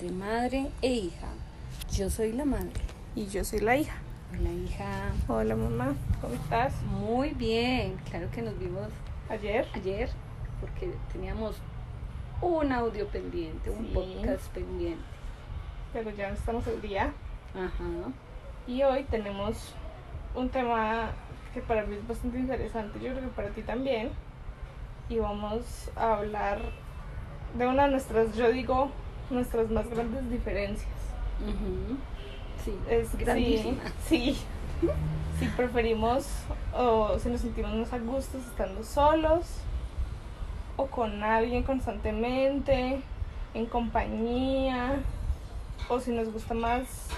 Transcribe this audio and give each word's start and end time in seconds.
entre 0.00 0.16
madre 0.16 0.70
e 0.80 0.88
hija. 0.88 1.28
Yo 1.92 2.08
soy 2.08 2.32
la 2.32 2.46
madre. 2.46 2.80
Y 3.14 3.26
yo 3.26 3.44
soy 3.44 3.60
la 3.60 3.76
hija. 3.76 3.96
Hola 4.32 4.50
hija. 4.50 5.12
Hola 5.28 5.56
mamá, 5.56 5.94
¿cómo 6.22 6.32
estás? 6.34 6.72
Muy 6.84 7.30
bien. 7.30 7.98
Claro 8.08 8.30
que 8.30 8.40
nos 8.40 8.58
vimos 8.58 8.88
Ayer. 9.28 9.66
ayer 9.74 10.08
porque 10.62 10.90
teníamos 11.12 11.56
un 12.40 12.72
audio 12.72 13.08
pendiente, 13.08 13.68
un 13.68 13.92
podcast 13.92 14.48
pendiente. 14.54 15.04
Pero 15.92 16.08
ya 16.10 16.30
estamos 16.30 16.66
al 16.66 16.80
día. 16.80 17.12
Ajá. 17.54 18.10
Y 18.66 18.82
hoy 18.82 19.04
tenemos 19.04 19.74
un 20.34 20.48
tema 20.48 21.10
que 21.52 21.60
para 21.60 21.84
mí 21.84 21.96
es 21.96 22.08
bastante 22.08 22.38
interesante. 22.38 23.00
Yo 23.00 23.12
creo 23.12 23.20
que 23.20 23.34
para 23.36 23.50
ti 23.50 23.60
también. 23.60 24.10
Y 25.10 25.18
vamos 25.18 25.90
a 25.94 26.14
hablar 26.16 26.62
de 27.58 27.66
una 27.66 27.84
de 27.84 27.90
nuestras, 27.90 28.34
yo 28.34 28.50
digo, 28.50 28.90
nuestras 29.30 29.70
más 29.70 29.88
grandes 29.88 30.28
diferencias. 30.30 30.88
Sí, 32.64 32.74
Es 32.88 33.16
grandísima. 33.16 33.78
Sí, 34.06 34.34
sí. 34.80 34.90
Si 35.38 35.46
preferimos 35.56 36.26
o 36.74 37.18
si 37.18 37.30
nos 37.30 37.40
sentimos 37.40 37.72
más 37.74 37.92
a 37.92 37.98
gustos 37.98 38.44
estando 38.46 38.84
solos 38.84 39.46
o 40.76 40.86
con 40.86 41.22
alguien 41.22 41.62
constantemente, 41.62 43.00
en 43.54 43.66
compañía, 43.66 45.00
o 45.88 46.00
si 46.00 46.10
nos 46.12 46.32
gusta 46.32 46.54
más, 46.54 47.08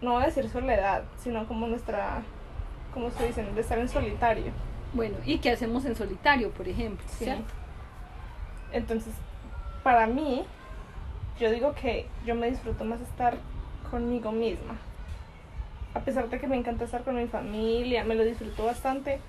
no 0.00 0.12
voy 0.12 0.22
a 0.24 0.26
decir 0.26 0.48
soledad, 0.50 1.04
sino 1.22 1.46
como 1.46 1.66
nuestra, 1.66 2.22
como 2.92 3.10
se 3.10 3.26
dice, 3.26 3.42
de 3.42 3.60
estar 3.60 3.78
en 3.78 3.88
solitario. 3.88 4.52
Bueno, 4.92 5.16
¿y 5.24 5.38
qué 5.38 5.50
hacemos 5.50 5.84
en 5.84 5.96
solitario, 5.96 6.50
por 6.50 6.68
ejemplo? 6.68 7.04
Sí. 7.08 7.24
¿cierto? 7.24 7.52
Entonces, 8.72 9.14
para 9.82 10.06
mí, 10.06 10.44
yo 11.38 11.50
digo 11.50 11.74
que 11.74 12.06
yo 12.24 12.34
me 12.34 12.50
disfruto 12.50 12.84
más 12.84 13.00
estar 13.00 13.36
conmigo 13.90 14.32
misma. 14.32 14.76
A 15.94 16.00
pesar 16.00 16.28
de 16.28 16.38
que 16.38 16.46
me 16.46 16.56
encanta 16.56 16.84
estar 16.84 17.04
con 17.04 17.16
mi 17.16 17.26
familia, 17.26 18.04
me 18.04 18.14
lo 18.14 18.24
disfruto 18.24 18.64
bastante, 18.64 19.20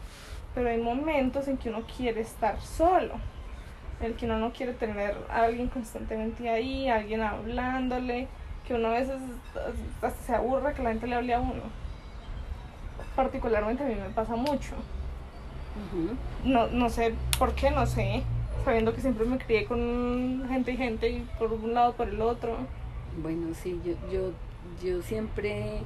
pero 0.53 0.69
hay 0.69 0.79
momentos 0.79 1.47
en 1.47 1.57
que 1.57 1.69
uno 1.69 1.83
quiere 1.97 2.21
estar 2.21 2.59
solo, 2.61 3.15
en 3.99 4.07
el 4.07 4.15
que 4.15 4.25
uno 4.25 4.39
no 4.39 4.51
quiere 4.51 4.73
tener 4.73 5.15
a 5.29 5.43
alguien 5.43 5.67
constantemente 5.67 6.49
ahí, 6.49 6.89
alguien 6.89 7.21
hablándole, 7.21 8.27
que 8.67 8.73
uno 8.73 8.87
a 8.87 8.93
veces 8.93 9.19
hasta 10.01 10.23
se 10.23 10.35
aburre 10.35 10.73
que 10.73 10.81
la 10.81 10.89
gente 10.89 11.07
le 11.07 11.15
hable 11.15 11.33
a 11.33 11.39
uno. 11.39 11.63
Particularmente 13.15 13.83
a 13.83 13.87
mí 13.87 13.95
me 13.95 14.09
pasa 14.09 14.35
mucho 14.35 14.75
no, 16.43 16.67
no 16.67 16.89
sé 16.89 17.13
por 17.37 17.53
qué, 17.53 17.71
no 17.71 17.85
sé, 17.85 18.23
sabiendo 18.65 18.93
que 18.93 19.01
siempre 19.01 19.25
me 19.25 19.37
crié 19.37 19.65
con 19.65 20.45
gente 20.49 20.71
y 20.71 20.77
gente 20.77 21.09
y 21.09 21.19
por 21.37 21.53
un 21.53 21.73
lado 21.73 21.93
por 21.93 22.09
el 22.09 22.19
otro. 22.21 22.57
Bueno, 23.21 23.47
sí, 23.53 23.79
yo, 23.85 23.93
yo, 24.11 24.31
yo 24.83 25.01
siempre, 25.03 25.81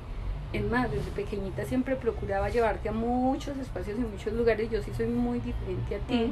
es 0.54 0.64
más, 0.64 0.90
desde 0.90 1.12
pequeñita 1.12 1.66
siempre 1.66 1.96
procuraba 1.96 2.50
llevarte 2.50 2.90
a 2.90 2.94
muchos 2.94 3.58
espacios 3.58 4.00
y 4.00 4.02
muchos 4.02 4.34
lugares. 4.34 4.72
Yo 4.72 4.82
sí 4.82 4.92
soy 4.96 5.08
muy 5.08 5.40
diferente 5.40 5.96
a 5.96 6.00
ti. 6.00 6.32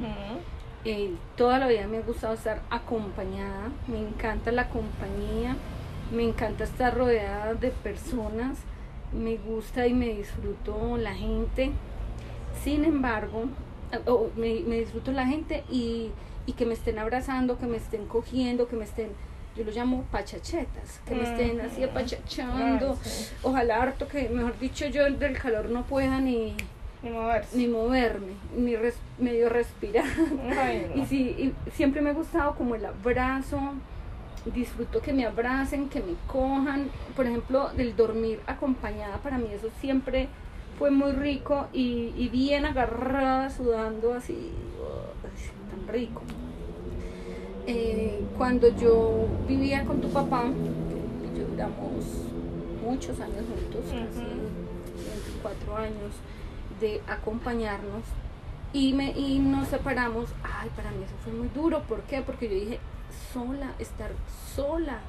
Eh, 0.86 1.12
toda 1.36 1.60
la 1.60 1.68
vida 1.68 1.86
me 1.88 1.98
ha 1.98 2.02
gustado 2.02 2.34
estar 2.34 2.62
acompañada, 2.70 3.70
me 3.88 4.00
encanta 4.00 4.52
la 4.52 4.70
compañía, 4.70 5.58
me 6.14 6.24
encanta 6.24 6.64
estar 6.64 6.96
rodeada 6.96 7.56
de 7.56 7.72
personas, 7.72 8.58
me 9.12 9.36
gusta 9.38 9.86
y 9.86 9.94
me 9.94 10.08
disfruto 10.08 10.98
la 10.98 11.14
gente. 11.14 11.72
Sin 12.64 12.86
embargo, 12.86 13.46
oh, 14.06 14.30
me, 14.38 14.62
me 14.62 14.80
disfruto 14.80 15.12
la 15.12 15.28
gente 15.28 15.64
y, 15.70 16.12
y 16.48 16.54
que 16.54 16.66
me 16.66 16.74
estén 16.74 16.98
abrazando, 16.98 17.60
que 17.60 17.68
me 17.68 17.78
estén 17.78 18.08
cogiendo, 18.08 18.68
que 18.68 18.76
me 18.76 18.86
estén, 18.86 19.10
yo 19.56 19.64
lo 19.64 19.72
llamo 19.72 20.04
pachachetas, 20.12 21.00
que 21.06 21.14
me 21.14 21.24
estén 21.24 21.62
así 21.62 21.84
apachachando. 21.84 22.98
Sí. 23.04 23.28
Ojalá 23.44 23.84
harto 23.84 24.08
que, 24.08 24.30
mejor 24.30 24.58
dicho, 24.58 24.88
yo 24.88 25.04
del 25.12 25.38
calor 25.38 25.70
no 25.70 25.84
pueda 25.84 26.20
ni, 26.20 26.56
Ni 27.04 27.10
moverse. 27.12 27.56
ni 27.58 27.68
moverme, 27.68 28.34
ni 28.56 28.76
res- 28.76 28.98
medio 29.20 29.50
respirar. 29.50 30.06
Ay, 30.58 30.90
no. 30.96 31.04
Y 31.04 31.06
sí, 31.06 31.20
y 31.38 31.72
siempre 31.72 32.02
me 32.02 32.10
ha 32.10 32.14
gustado 32.14 32.56
como 32.56 32.76
el 32.76 32.86
abrazo, 32.86 33.60
disfruto 34.54 35.02
que 35.02 35.12
me 35.12 35.26
abracen, 35.26 35.90
que 35.90 36.00
me 36.00 36.14
cojan, 36.28 36.90
por 37.16 37.26
ejemplo, 37.28 37.70
del 37.76 37.96
dormir 37.96 38.40
acompañada, 38.48 39.18
para 39.18 39.38
mí 39.38 39.48
eso 39.54 39.68
siempre 39.82 40.30
fue 40.78 40.92
muy 40.92 41.12
rico 41.14 41.68
y, 41.74 42.14
y 42.16 42.30
bien 42.30 42.66
agarrada, 42.66 43.50
sudando 43.50 44.14
así, 44.14 44.52
oh, 44.82 45.14
tan 45.70 45.88
rico. 45.94 46.22
Eh, 47.66 48.24
cuando 48.38 48.70
yo 48.78 49.28
vivía 49.48 49.84
con 49.84 50.00
tu 50.00 50.10
papá, 50.10 50.46
yo 51.36 51.46
duramos 51.48 52.06
muchos 52.84 53.20
años 53.20 53.44
juntos, 53.46 53.82
casi 53.86 54.26
Ujú. 54.26 54.38
24 55.42 55.78
años 55.78 56.14
de 56.80 57.02
acompañarnos 57.08 58.04
y, 58.72 58.94
me, 58.94 59.12
y 59.12 59.40
nos 59.40 59.68
separamos. 59.68 60.30
Ay, 60.44 60.70
para 60.76 60.92
mí 60.92 61.04
eso 61.04 61.16
fue 61.24 61.34
muy 61.34 61.50
duro. 61.50 61.82
¿Por 61.84 62.02
qué? 62.04 62.22
Porque 62.22 62.48
yo 62.48 62.56
dije, 62.56 62.80
sola, 63.34 63.74
estar 63.80 64.12
sola. 64.56 65.00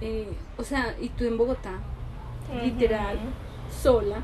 Eh, 0.00 0.28
o 0.58 0.64
sea, 0.64 0.94
y 1.00 1.08
tú 1.10 1.24
en 1.24 1.38
Bogotá, 1.38 1.74
literal, 2.62 3.18
sola, 3.82 4.22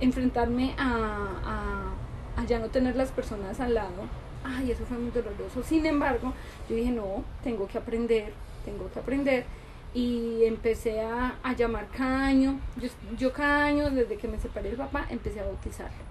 enfrentarme 0.00 0.74
a, 0.78 1.92
a, 2.36 2.40
a 2.40 2.44
ya 2.46 2.58
no 2.58 2.68
tener 2.68 2.96
las 2.96 3.10
personas 3.10 3.60
al 3.60 3.74
lado. 3.74 4.08
Ay, 4.44 4.70
eso 4.70 4.84
fue 4.86 4.98
muy 4.98 5.10
doloroso. 5.10 5.62
Sin 5.62 5.84
embargo, 5.86 6.32
yo 6.68 6.76
dije, 6.76 6.90
no, 6.90 7.24
tengo 7.44 7.66
que 7.66 7.78
aprender, 7.78 8.32
tengo 8.64 8.90
que 8.90 8.98
aprender. 8.98 9.44
Y 9.92 10.44
empecé 10.44 11.00
a, 11.00 11.36
a 11.42 11.54
llamar 11.54 11.88
cada 11.88 12.26
año. 12.26 12.60
Yo, 12.80 12.88
yo 13.18 13.32
cada 13.32 13.64
año, 13.64 13.90
desde 13.90 14.16
que 14.16 14.28
me 14.28 14.38
separé 14.38 14.68
del 14.68 14.78
papá, 14.78 15.06
empecé 15.10 15.40
a 15.40 15.44
bautizarlo. 15.44 16.10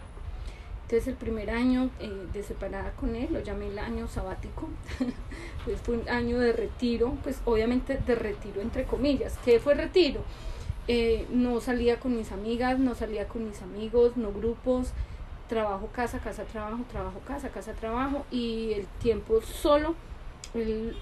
Entonces 0.89 1.07
el 1.09 1.15
primer 1.17 1.51
año 1.51 1.91
eh, 1.99 2.11
de 2.33 2.41
separada 2.41 2.91
con 2.93 3.15
él, 3.15 3.27
lo 3.31 3.41
llamé 3.41 3.67
el 3.67 3.77
año 3.77 4.07
sabático. 4.07 4.67
pues 5.65 5.79
fue 5.81 5.97
un 5.97 6.09
año 6.09 6.39
de 6.39 6.51
retiro, 6.51 7.15
pues 7.21 7.39
obviamente 7.45 7.99
de 8.07 8.15
retiro 8.15 8.59
entre 8.59 8.85
comillas. 8.85 9.37
¿Qué 9.45 9.59
fue 9.59 9.75
retiro? 9.75 10.21
Eh, 10.91 11.27
no 11.29 11.61
salía 11.61 11.99
con 11.99 12.17
mis 12.17 12.31
amigas, 12.31 12.79
no 12.79 12.95
salía 12.95 13.27
con 13.27 13.47
mis 13.47 13.61
amigos, 13.61 14.17
no 14.17 14.31
grupos, 14.33 14.91
trabajo, 15.47 15.87
casa, 15.93 16.17
casa, 16.17 16.45
trabajo, 16.45 16.79
trabajo, 16.91 17.19
casa, 17.27 17.49
casa, 17.49 17.73
trabajo 17.73 18.25
y 18.31 18.73
el 18.73 18.87
tiempo 18.99 19.39
solo, 19.41 19.93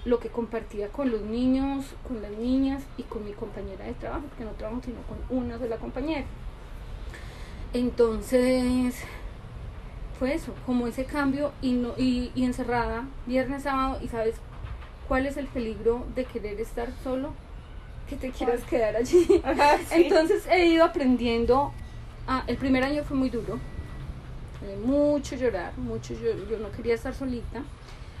lo 0.04 0.18
que 0.18 0.28
compartía 0.28 0.88
con 0.88 1.10
los 1.10 1.22
niños, 1.22 1.86
con 2.06 2.20
las 2.20 2.32
niñas 2.32 2.82
y 2.98 3.04
con 3.04 3.24
mi 3.24 3.32
compañera 3.32 3.86
de 3.86 3.94
trabajo, 3.94 4.24
porque 4.28 4.44
no 4.44 4.50
trabajo 4.50 4.82
sino 4.84 4.98
con 5.04 5.38
una 5.38 5.58
sola 5.58 5.78
compañera. 5.78 6.26
Entonces, 7.72 8.94
fue 10.18 10.34
eso, 10.34 10.52
como 10.66 10.86
ese 10.86 11.06
cambio 11.06 11.52
y, 11.62 11.72
no, 11.72 11.94
y, 11.96 12.30
y 12.34 12.44
encerrada, 12.44 13.08
viernes, 13.24 13.62
sábado, 13.62 13.98
y 14.02 14.08
sabes 14.08 14.34
cuál 15.08 15.24
es 15.24 15.38
el 15.38 15.46
peligro 15.46 16.04
de 16.14 16.26
querer 16.26 16.60
estar 16.60 16.90
solo, 17.02 17.32
que 18.08 18.16
te 18.16 18.30
quieras 18.32 18.64
quedar 18.64 18.96
allí. 18.96 19.26
Ajá, 19.44 19.78
sí. 19.88 20.04
Entonces 20.04 20.46
he 20.50 20.66
ido 20.66 20.84
aprendiendo. 20.84 21.72
ah, 22.26 22.44
el 22.46 22.56
primer 22.56 22.84
año 22.84 23.04
fue 23.04 23.16
muy 23.16 23.30
duro. 23.30 23.60
eh, 24.62 24.76
mucho 24.84 25.36
llorar, 25.36 25.76
mucho 25.78 26.14
yo, 26.14 26.46
yo 26.50 26.58
no 26.58 26.70
quería 26.72 26.94
estar 26.94 27.14
solita. 27.14 27.62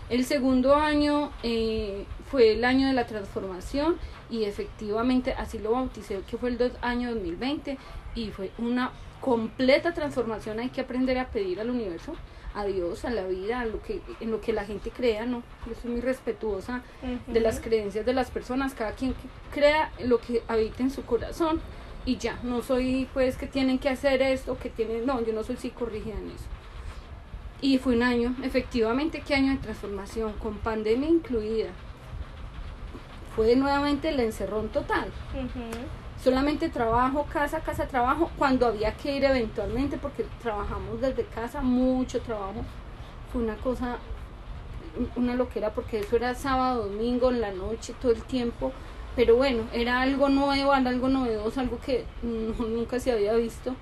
El 0.08 0.24
segundo 0.24 0.74
año 0.76 1.32
eh, 1.42 2.06
fue 2.30 2.52
el 2.54 2.64
año 2.64 2.86
de 2.88 2.94
la 2.94 3.06
transformación 3.06 3.98
y 4.30 4.44
efectivamente 4.44 5.32
así 5.34 5.58
lo 5.58 5.72
bauticé, 5.72 6.20
que 6.28 6.38
fue 6.38 6.50
el 6.50 6.58
dos, 6.58 6.72
año 6.80 7.10
2020 7.14 7.78
y 8.14 8.30
fue 8.30 8.52
una 8.58 8.92
completa 9.20 9.92
transformación. 9.94 10.60
Hay 10.60 10.70
que 10.70 10.80
aprender 10.80 11.18
a 11.18 11.28
pedir 11.28 11.60
al 11.60 11.70
universo, 11.70 12.14
a 12.54 12.64
Dios, 12.64 13.04
a 13.04 13.10
la 13.10 13.26
vida, 13.26 13.60
a 13.60 13.66
lo 13.66 13.82
que, 13.82 14.00
en 14.20 14.30
lo 14.30 14.40
que 14.40 14.52
la 14.52 14.64
gente 14.64 14.90
crea, 14.90 15.26
¿no? 15.26 15.42
Yo 15.66 15.74
soy 15.80 15.92
muy 15.92 16.00
respetuosa 16.00 16.82
de 17.26 17.40
las 17.40 17.60
creencias 17.60 18.04
de 18.04 18.12
las 18.12 18.30
personas, 18.30 18.74
cada 18.74 18.92
quien 18.92 19.14
crea 19.52 19.92
lo 20.04 20.18
que 20.18 20.42
habita 20.48 20.82
en 20.82 20.90
su 20.90 21.04
corazón 21.04 21.60
y 22.04 22.16
ya, 22.16 22.38
no 22.42 22.62
soy 22.62 23.08
pues 23.12 23.36
que 23.36 23.46
tienen 23.46 23.78
que 23.78 23.88
hacer 23.88 24.22
esto, 24.22 24.58
que 24.58 24.70
tienen, 24.70 25.04
no, 25.04 25.24
yo 25.24 25.32
no 25.32 25.42
soy 25.44 25.56
psicorrígida 25.56 26.16
en 26.16 26.30
eso. 26.30 26.46
Y 27.60 27.78
fue 27.78 27.96
un 27.96 28.02
año, 28.02 28.34
efectivamente, 28.42 29.22
¿qué 29.26 29.34
año 29.34 29.52
de 29.52 29.58
transformación? 29.58 30.32
Con 30.34 30.54
pandemia 30.58 31.08
incluida. 31.08 31.70
Fue 33.34 33.54
nuevamente 33.56 34.08
el 34.08 34.20
encerrón 34.20 34.68
total. 34.68 35.10
Solamente 36.22 36.68
trabajo, 36.68 37.26
casa, 37.32 37.60
casa, 37.60 37.86
trabajo, 37.86 38.30
cuando 38.36 38.66
había 38.66 38.92
que 38.96 39.16
ir 39.16 39.24
eventualmente, 39.24 39.98
porque 39.98 40.24
trabajamos 40.42 41.00
desde 41.00 41.24
casa, 41.24 41.60
mucho 41.60 42.20
trabajo. 42.20 42.64
Fue 43.32 43.42
una 43.42 43.54
cosa, 43.56 43.98
una 45.14 45.34
loquera, 45.34 45.70
porque 45.70 46.00
eso 46.00 46.16
era 46.16 46.34
sábado, 46.34 46.88
domingo, 46.88 47.30
en 47.30 47.40
la 47.40 47.52
noche, 47.52 47.94
todo 48.02 48.10
el 48.12 48.22
tiempo. 48.22 48.72
Pero 49.14 49.36
bueno, 49.36 49.62
era 49.72 50.00
algo 50.00 50.28
nuevo, 50.28 50.74
era 50.74 50.90
algo 50.90 51.08
novedoso, 51.08 51.60
algo 51.60 51.78
que 51.78 52.04
nunca 52.22 52.98
se 52.98 53.12
había 53.12 53.34
visto. 53.34 53.76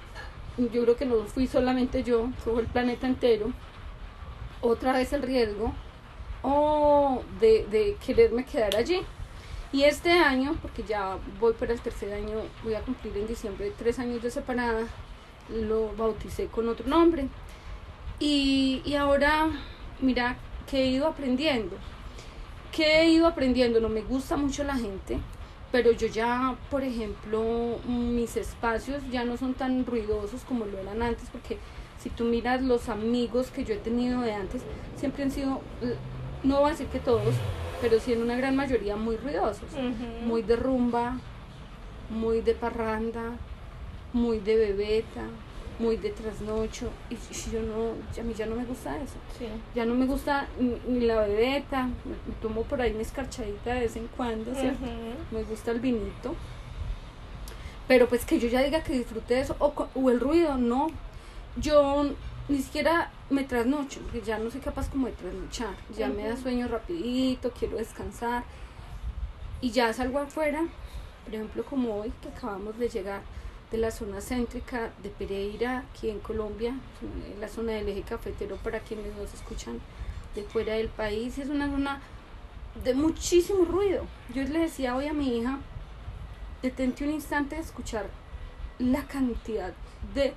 Yo 0.58 0.82
creo 0.82 0.96
que 0.96 1.06
no 1.06 1.24
fui 1.24 1.46
solamente 1.46 2.02
yo, 2.02 2.28
fue 2.44 2.60
el 2.60 2.66
planeta 2.66 3.06
entero. 3.06 3.50
Otra 4.60 4.92
vez 4.92 5.12
el 5.12 5.22
riesgo 5.22 5.72
o 6.42 7.22
de, 7.40 7.66
de 7.70 7.96
quererme 8.04 8.44
quedar 8.44 8.76
allí. 8.76 9.00
Y 9.72 9.82
este 9.82 10.12
año, 10.12 10.56
porque 10.62 10.84
ya 10.84 11.18
voy 11.40 11.52
para 11.52 11.72
el 11.72 11.80
tercer 11.80 12.12
año, 12.12 12.42
voy 12.62 12.74
a 12.74 12.80
cumplir 12.80 13.16
en 13.16 13.26
diciembre 13.26 13.72
tres 13.76 13.98
años 13.98 14.22
de 14.22 14.30
separada, 14.30 14.86
lo 15.50 15.94
bauticé 15.96 16.46
con 16.46 16.68
otro 16.68 16.86
nombre. 16.86 17.28
Y, 18.18 18.80
y 18.84 18.94
ahora, 18.94 19.48
mira, 20.00 20.36
que 20.70 20.82
he 20.82 20.86
ido 20.86 21.06
aprendiendo. 21.06 21.76
Que 22.72 23.00
he 23.00 23.08
ido 23.10 23.26
aprendiendo, 23.26 23.80
no 23.80 23.88
me 23.88 24.02
gusta 24.02 24.36
mucho 24.36 24.62
la 24.64 24.76
gente, 24.76 25.18
pero 25.72 25.92
yo 25.92 26.06
ya, 26.06 26.56
por 26.70 26.82
ejemplo, 26.82 27.78
mis 27.86 28.36
espacios 28.36 29.02
ya 29.10 29.24
no 29.24 29.36
son 29.36 29.54
tan 29.54 29.84
ruidosos 29.84 30.42
como 30.42 30.64
lo 30.64 30.78
eran 30.78 31.02
antes, 31.02 31.28
porque 31.30 31.58
si 31.98 32.10
tú 32.10 32.24
miras 32.24 32.62
los 32.62 32.88
amigos 32.88 33.50
que 33.50 33.64
yo 33.64 33.74
he 33.74 33.78
tenido 33.78 34.20
de 34.20 34.32
antes, 34.32 34.62
siempre 34.96 35.24
han 35.24 35.30
sido, 35.30 35.60
no 36.42 36.60
voy 36.60 36.68
a 36.68 36.70
decir 36.70 36.86
que 36.86 37.00
todos, 37.00 37.34
pero 37.80 38.00
sí 38.00 38.12
en 38.12 38.22
una 38.22 38.36
gran 38.36 38.56
mayoría 38.56 38.96
muy 38.96 39.16
ruidosos, 39.16 39.68
muy 40.24 40.42
de 40.42 40.56
rumba, 40.56 41.18
muy 42.10 42.40
de 42.40 42.54
parranda, 42.54 43.36
muy 44.12 44.38
de 44.38 44.56
bebeta, 44.56 45.22
muy 45.78 45.96
de 45.96 46.10
trasnocho 46.10 46.90
y 47.10 47.16
yo 47.50 47.60
no, 47.60 47.92
a 48.18 48.24
mí 48.24 48.34
ya 48.34 48.46
no 48.46 48.56
me 48.56 48.64
gusta 48.64 48.96
eso. 48.96 49.16
Ya 49.74 49.84
no 49.84 49.94
me 49.94 50.06
gusta 50.06 50.48
ni, 50.58 51.00
la 51.00 51.20
bebeta, 51.20 51.86
me, 51.86 52.34
tomo 52.40 52.62
por 52.62 52.80
ahí 52.80 52.92
mi 52.94 53.02
escarchadita 53.02 53.74
de 53.74 53.80
vez 53.80 53.96
en 53.96 54.08
cuando, 54.08 54.54
¿cierto? 54.54 54.86
Me 55.30 55.42
gusta 55.42 55.70
el 55.70 55.80
vinito. 55.80 56.34
Pero 57.88 58.08
pues 58.08 58.24
que 58.24 58.40
yo 58.40 58.48
ya 58.48 58.62
diga 58.62 58.82
que 58.82 58.94
disfrute 58.94 59.34
de 59.34 59.40
eso, 59.40 59.54
o, 59.60 59.72
o 59.94 60.10
el 60.10 60.18
ruido, 60.18 60.56
no. 60.56 60.88
Yo 61.56 62.06
ni 62.48 62.58
siquiera 62.58 63.10
me 63.30 63.44
trasnocho, 63.44 64.00
porque 64.00 64.22
ya 64.22 64.38
no 64.38 64.50
soy 64.50 64.60
capaz 64.60 64.88
como 64.88 65.06
de 65.06 65.12
trasnochar. 65.12 65.74
Ya 65.96 66.08
me 66.08 66.28
da 66.28 66.36
sueño 66.36 66.68
rapidito, 66.68 67.52
quiero 67.52 67.76
descansar. 67.76 68.44
Y 69.60 69.70
ya 69.70 69.92
salgo 69.92 70.18
afuera, 70.18 70.64
por 71.24 71.34
ejemplo 71.34 71.64
como 71.64 71.96
hoy 71.96 72.12
que 72.22 72.28
acabamos 72.28 72.78
de 72.78 72.88
llegar 72.88 73.22
de 73.70 73.78
la 73.78 73.90
zona 73.90 74.20
céntrica 74.20 74.90
de 75.02 75.08
Pereira, 75.08 75.84
aquí 75.90 76.08
en 76.10 76.20
Colombia, 76.20 76.74
la 77.40 77.48
zona 77.48 77.72
del 77.72 77.88
eje 77.88 78.02
cafetero 78.02 78.56
para 78.56 78.80
quienes 78.80 79.14
nos 79.16 79.34
escuchan 79.34 79.80
de 80.34 80.42
fuera 80.44 80.74
del 80.74 80.88
país. 80.88 81.38
Es 81.38 81.48
una 81.48 81.68
zona 81.68 82.00
de 82.84 82.94
muchísimo 82.94 83.64
ruido. 83.64 84.04
Yo 84.34 84.42
le 84.44 84.60
decía 84.60 84.94
hoy 84.94 85.06
a 85.06 85.12
mi 85.12 85.38
hija, 85.38 85.58
detente 86.62 87.04
un 87.04 87.10
instante 87.10 87.56
de 87.56 87.62
escuchar 87.62 88.06
la 88.78 89.02
cantidad 89.06 89.72
de, 90.14 90.34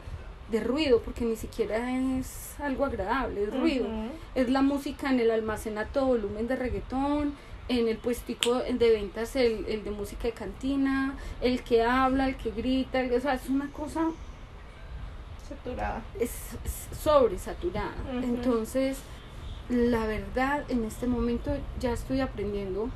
de 0.51 0.60
ruido, 0.62 1.01
porque 1.01 1.25
ni 1.25 1.36
siquiera 1.36 1.92
es 2.18 2.60
algo 2.60 2.86
agradable, 2.86 3.44
es 3.44 3.54
ruido. 3.54 3.88
Es 4.36 4.50
la 4.50 4.62
música 4.62 5.10
en 5.10 5.19
el 5.19 5.31
almacenato 5.31 6.06
volumen 6.06 6.48
de 6.48 6.56
reggaetón, 6.56 7.34
en 7.68 7.88
el 7.88 7.98
puestico 7.98 8.56
de 8.56 8.92
ventas 8.92 9.36
el, 9.36 9.66
el, 9.68 9.84
de 9.84 9.92
música 9.92 10.24
de 10.24 10.31
cantina, 10.31 11.16
el 11.40 11.62
que 11.62 11.84
habla, 11.84 12.28
el 12.28 12.36
que 12.36 12.50
grita, 12.51 13.04
o 13.16 13.19
sea, 13.19 13.36
es 13.36 13.48
una 13.48 13.72
cosa 13.72 14.10
saturada. 15.48 16.01
Es, 16.19 16.31
sobresaturada. 17.02 17.94
Entonces, 18.24 19.00
la 19.69 20.06
verdad, 20.07 20.66
en 20.69 20.84
este 20.84 21.07
momento 21.07 21.56
ya 21.80 21.94
estoy 21.94 22.22
aprendiendo 22.22 22.90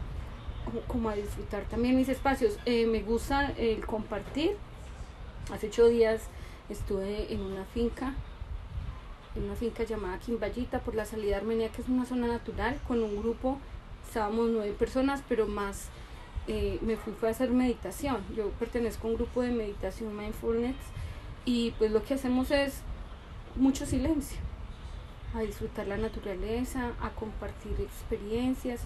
como, 0.88 1.10
a 1.10 1.16
disfrutar 1.16 1.64
también 1.66 1.96
mis 1.96 2.10
espacios. 2.10 2.58
Eh, 2.66 2.88
me 2.88 3.02
gusta 3.02 3.52
el 3.58 3.86
compartir. 3.86 4.58
Hace 5.52 5.68
ocho 5.68 5.88
días 5.88 6.22
estuve 6.70 7.34
en 7.34 7.42
una 7.42 7.66
finca, 7.66 8.14
en 9.36 9.44
una 9.44 9.56
finca 9.56 9.84
llamada 9.84 10.20
Quimbayita 10.20 10.80
por 10.80 10.96
la 10.96 11.06
salida 11.06 11.38
armenia, 11.38 11.70
que 11.70 11.82
es 11.82 11.90
una 11.90 12.06
zona 12.06 12.28
natural, 12.28 12.80
con 12.88 13.02
un 13.04 13.18
grupo 13.18 13.58
estábamos 14.08 14.50
nueve 14.50 14.74
personas, 14.74 15.24
pero 15.28 15.48
más 15.48 15.88
eh, 16.48 16.78
me 16.82 16.98
fui 16.98 17.14
fue 17.14 17.30
a 17.30 17.32
hacer 17.32 17.50
meditación. 17.50 18.18
Yo 18.36 18.50
pertenezco 18.52 19.08
a 19.08 19.12
un 19.12 19.18
grupo 19.18 19.42
de 19.42 19.52
meditación 19.52 20.16
mindfulness 20.16 20.76
y 21.46 21.72
pues 21.72 21.92
lo 21.92 22.04
que 22.04 22.14
hacemos 22.14 22.52
es 22.52 22.82
mucho 23.56 23.86
silencio, 23.86 24.38
a 25.34 25.40
disfrutar 25.42 25.88
la 25.88 25.98
naturaleza, 25.98 26.92
a 27.02 27.10
compartir 27.10 27.80
experiencias 27.80 28.82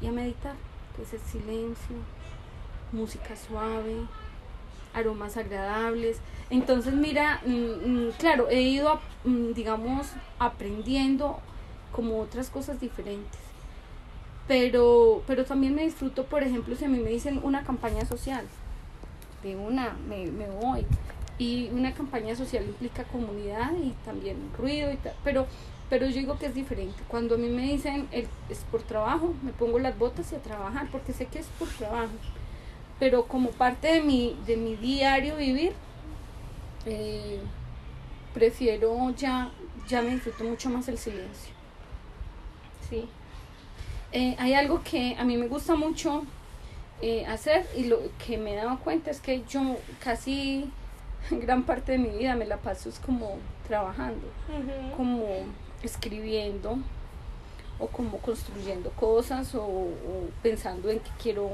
y 0.00 0.06
a 0.06 0.12
meditar. 0.12 0.54
Entonces 0.90 1.20
silencio, 1.22 1.96
música 2.92 3.34
suave, 3.36 3.96
aromas 4.98 5.36
agradables. 5.36 6.18
Entonces 6.50 6.94
mira, 6.94 7.40
mm, 7.46 8.06
mm, 8.06 8.10
claro, 8.18 8.48
he 8.50 8.60
ido, 8.60 9.00
mm, 9.24 9.52
digamos, 9.52 10.08
aprendiendo 10.38 11.38
como 11.92 12.20
otras 12.20 12.50
cosas 12.50 12.80
diferentes 12.80 13.48
pero, 14.48 15.22
pero 15.26 15.44
también 15.44 15.74
me 15.74 15.84
disfruto, 15.84 16.24
por 16.24 16.42
ejemplo, 16.42 16.74
si 16.74 16.86
a 16.86 16.88
mí 16.88 16.98
me 16.98 17.10
dicen 17.10 17.38
una 17.44 17.62
campaña 17.64 18.06
social, 18.06 18.46
de 19.42 19.54
una 19.54 19.94
me, 20.08 20.26
voy. 20.48 20.86
Y 21.36 21.68
una 21.68 21.92
campaña 21.92 22.34
social 22.34 22.64
implica 22.64 23.04
comunidad 23.04 23.72
y 23.76 23.90
también 24.04 24.38
ruido 24.58 24.90
y 24.90 24.96
tal, 24.96 25.12
pero, 25.22 25.46
pero 25.88 26.06
yo 26.06 26.14
digo 26.14 26.38
que 26.38 26.46
es 26.46 26.54
diferente. 26.54 26.96
Cuando 27.06 27.36
a 27.36 27.38
mí 27.38 27.48
me 27.48 27.62
dicen 27.62 28.08
es 28.10 28.58
por 28.72 28.82
trabajo, 28.82 29.34
me 29.44 29.52
pongo 29.52 29.78
las 29.78 29.96
botas 29.96 30.32
y 30.32 30.34
a 30.34 30.38
trabajar, 30.42 30.88
porque 30.90 31.12
sé 31.12 31.26
que 31.26 31.38
es 31.38 31.46
por 31.58 31.68
trabajo. 31.68 32.10
Pero 32.98 33.26
como 33.26 33.50
parte 33.50 33.88
de 33.88 34.00
mi, 34.00 34.36
de 34.46 34.56
mi 34.56 34.76
diario 34.76 35.36
vivir, 35.36 35.72
eh, 36.86 37.40
prefiero 38.34 39.10
ya, 39.16 39.50
ya 39.86 40.02
me 40.02 40.10
disfruto 40.10 40.44
mucho 40.44 40.70
más 40.70 40.88
el 40.88 40.98
silencio. 40.98 41.52
Sí. 42.88 43.08
Eh, 44.12 44.36
hay 44.38 44.54
algo 44.54 44.82
que 44.82 45.16
a 45.18 45.24
mí 45.24 45.36
me 45.36 45.48
gusta 45.48 45.74
mucho 45.74 46.24
eh, 47.02 47.26
hacer 47.26 47.66
y 47.76 47.84
lo 47.84 48.00
que 48.24 48.38
me 48.38 48.54
he 48.54 48.56
dado 48.56 48.78
cuenta 48.78 49.10
es 49.10 49.20
que 49.20 49.44
yo 49.48 49.76
casi 50.02 50.70
gran 51.30 51.64
parte 51.64 51.92
de 51.92 51.98
mi 51.98 52.08
vida 52.08 52.34
me 52.34 52.46
la 52.46 52.56
paso 52.56 52.88
es 52.88 52.98
como 52.98 53.36
trabajando, 53.66 54.26
como 54.96 55.24
escribiendo 55.82 56.78
o 57.78 57.86
como 57.86 58.18
construyendo 58.18 58.90
cosas 58.90 59.54
o, 59.54 59.88
pensando 60.42 60.90
en 60.90 61.00
que 61.00 61.10
quiero, 61.22 61.50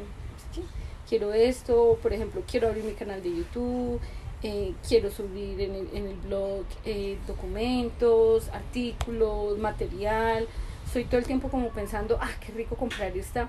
quiero 1.14 1.32
esto, 1.32 1.96
por 2.02 2.12
ejemplo, 2.12 2.42
quiero 2.50 2.66
abrir 2.66 2.82
mi 2.82 2.94
canal 2.94 3.22
de 3.22 3.30
YouTube, 3.30 4.00
eh, 4.42 4.72
quiero 4.88 5.12
subir 5.12 5.60
en 5.60 5.76
el, 5.76 5.88
en 5.94 6.06
el 6.08 6.16
blog 6.16 6.64
documentos, 7.28 8.48
artículos, 8.48 9.56
material. 9.58 10.48
Estoy 10.84 11.04
todo 11.04 11.18
el 11.18 11.24
tiempo 11.24 11.48
como 11.50 11.68
pensando, 11.68 12.18
ah, 12.20 12.30
qué 12.44 12.50
rico 12.50 12.74
comprar 12.74 13.16
esta, 13.16 13.48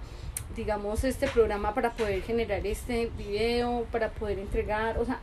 digamos, 0.56 1.04
este 1.04 1.28
programa 1.28 1.74
para 1.74 1.94
poder 1.94 2.22
generar 2.22 2.68
este 2.68 3.10
video, 3.18 3.88
para 3.92 4.12
poder 4.12 4.38
entregar, 4.38 5.00
o 5.00 5.06
sea, 5.06 5.20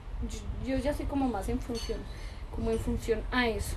yo, 0.66 0.76
ya 0.78 0.92
soy 0.92 1.06
como 1.06 1.28
más 1.28 1.48
en 1.48 1.60
función, 1.60 2.00
como 2.56 2.72
en 2.72 2.80
función 2.80 3.20
a 3.30 3.46
eso. 3.46 3.76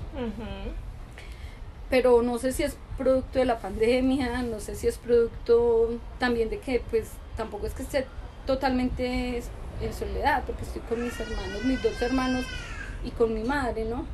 Pero 1.91 2.23
no 2.23 2.39
sé 2.39 2.51
si 2.51 2.63
es 2.63 2.75
producto 2.97 3.37
de 3.37 3.45
la 3.45 3.59
pandemia, 3.59 4.41
no 4.41 4.59
sé 4.59 4.73
si 4.73 4.87
es 4.87 4.97
producto 4.97 5.99
también 6.17 6.49
de 6.49 6.57
que 6.57 6.81
pues 6.89 7.11
tampoco 7.37 7.67
es 7.67 7.75
que 7.75 7.83
esté 7.83 8.05
totalmente 8.45 9.41
en 9.81 9.93
soledad, 9.93 10.43
porque 10.45 10.63
estoy 10.63 10.81
con 10.83 11.03
mis 11.03 11.19
hermanos, 11.19 11.63
mis 11.65 11.81
dos 11.83 12.01
hermanos 12.01 12.45
y 13.03 13.11
con 13.11 13.33
mi 13.33 13.43
madre, 13.43 13.85
¿no? 13.85 14.05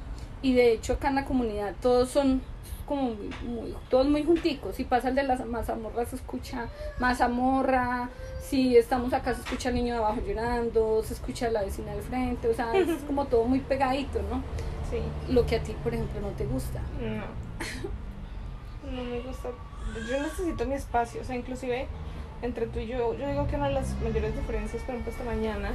Y 0.41 0.53
de 0.53 0.73
hecho 0.73 0.93
acá 0.93 1.09
en 1.09 1.15
la 1.15 1.25
comunidad 1.25 1.75
todos 1.81 2.09
son 2.09 2.41
como 2.85 3.15
muy, 3.45 3.75
todos 3.89 4.07
muy 4.07 4.23
junticos. 4.23 4.75
Si 4.75 4.83
pasa 4.83 5.09
el 5.09 5.15
de 5.15 5.23
las 5.23 5.45
mazamorras, 5.45 6.09
se 6.09 6.15
escucha 6.17 6.67
mazamorra. 6.99 8.09
Si 8.41 8.75
estamos 8.75 9.13
acá, 9.13 9.33
se 9.33 9.41
escucha 9.41 9.69
el 9.69 9.75
niño 9.75 9.93
de 9.93 9.99
abajo 9.99 10.19
llorando, 10.27 11.01
se 11.03 11.13
escucha 11.13 11.49
la 11.51 11.61
vecina 11.61 11.93
del 11.93 12.01
frente. 12.01 12.49
O 12.49 12.53
sea, 12.53 12.75
es 12.75 12.89
como 13.07 13.25
todo 13.27 13.45
muy 13.45 13.59
pegadito, 13.59 14.21
¿no? 14.23 14.43
Sí. 14.89 14.97
Lo 15.31 15.45
que 15.45 15.55
a 15.55 15.63
ti, 15.63 15.73
por 15.83 15.93
ejemplo, 15.93 16.19
no 16.19 16.29
te 16.29 16.45
gusta. 16.45 16.81
No. 16.99 17.23
No 18.83 19.03
me 19.03 19.21
gusta. 19.21 19.49
Yo 20.09 20.21
necesito 20.21 20.65
mi 20.65 20.73
espacio. 20.73 21.21
O 21.21 21.23
sea, 21.23 21.35
inclusive 21.35 21.87
entre 22.41 22.67
tú 22.67 22.79
y 22.79 22.87
yo, 22.87 23.15
yo 23.17 23.27
digo 23.27 23.47
que 23.47 23.55
una 23.55 23.67
de 23.67 23.73
las 23.75 23.95
mayores 24.01 24.35
diferencias, 24.35 24.81
por 24.83 24.95
ejemplo, 24.95 25.11
esta 25.11 25.23
mañana 25.23 25.71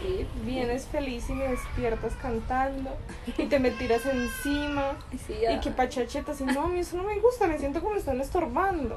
Sí. 0.00 0.26
Vienes 0.44 0.86
feliz 0.86 1.28
y 1.30 1.34
me 1.34 1.48
despiertas 1.48 2.14
cantando 2.20 2.90
y 3.38 3.44
te 3.44 3.58
me 3.58 3.70
tiras 3.70 4.04
encima 4.06 4.96
y 5.12 5.60
que 5.60 5.70
pachachetas 5.70 6.40
y 6.40 6.44
no, 6.44 6.64
a 6.64 6.68
mí 6.68 6.80
eso 6.80 6.96
no 6.96 7.04
me 7.04 7.18
gusta, 7.20 7.46
me 7.46 7.58
siento 7.58 7.80
como 7.80 7.94
me 7.94 8.00
están 8.00 8.20
estorbando. 8.20 8.96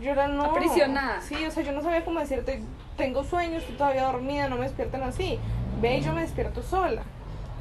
Yo 0.00 0.10
era 0.10 0.26
no. 0.26 0.44
Aprisionada. 0.44 1.20
Sí, 1.20 1.36
o 1.44 1.50
sea, 1.50 1.62
yo 1.62 1.72
no 1.72 1.82
sabía 1.82 2.04
cómo 2.04 2.18
decirte, 2.18 2.62
tengo 2.96 3.22
sueños, 3.22 3.62
estoy 3.62 3.76
todavía 3.76 4.04
dormida, 4.04 4.48
no 4.48 4.56
me 4.56 4.64
despiertan 4.64 5.02
así. 5.02 5.38
Ve 5.80 5.98
y 5.98 6.00
yo 6.00 6.12
me 6.12 6.22
despierto 6.22 6.62
sola. 6.62 7.02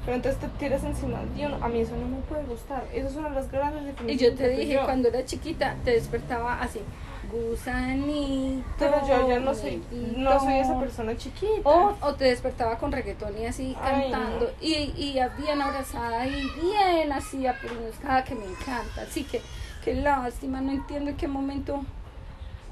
Pero 0.06 0.16
entonces 0.16 0.42
te 0.42 0.48
tiras 0.58 0.84
encima. 0.84 1.20
a 1.20 1.68
mí 1.68 1.82
eso 1.82 1.96
no 1.96 2.08
me 2.08 2.22
puede 2.24 2.44
gustar. 2.46 2.84
Esas 2.92 3.14
son 3.14 3.36
las 3.36 3.52
grandes 3.52 3.86
diferencias. 3.86 4.22
Y 4.22 4.32
yo 4.32 4.36
te 4.36 4.50
dije, 4.50 4.80
cuando 4.84 5.10
era 5.10 5.24
chiquita, 5.26 5.76
te 5.84 5.92
despertaba 5.92 6.60
así 6.62 6.80
gusanito. 7.32 8.64
Pero 8.78 9.08
yo 9.08 9.28
ya 9.28 9.40
no 9.40 9.54
soy, 9.54 9.84
no 10.18 10.40
soy 10.40 10.54
esa 10.60 10.80
persona 10.80 11.16
chiquita. 11.18 11.70
O, 11.70 11.96
o 12.02 12.14
te 12.16 12.26
despertaba 12.26 12.78
con 12.78 12.92
reggaetón 12.92 13.38
y 13.38 13.46
así 13.46 13.76
cantando. 13.82 14.52
Y, 14.60 14.94
y 14.96 15.20
bien 15.38 15.62
abrazada 15.62 16.26
y 16.28 16.50
bien 16.62 17.12
así 17.12 17.46
cada 18.02 18.24
que 18.24 18.36
me 18.36 18.46
encanta. 18.46 19.02
Así 19.02 19.24
que, 19.24 19.42
qué 19.84 19.96
lástima, 19.96 20.62
no 20.62 20.72
entiendo 20.72 21.12
en 21.12 21.18
qué 21.18 21.28
momento 21.28 21.84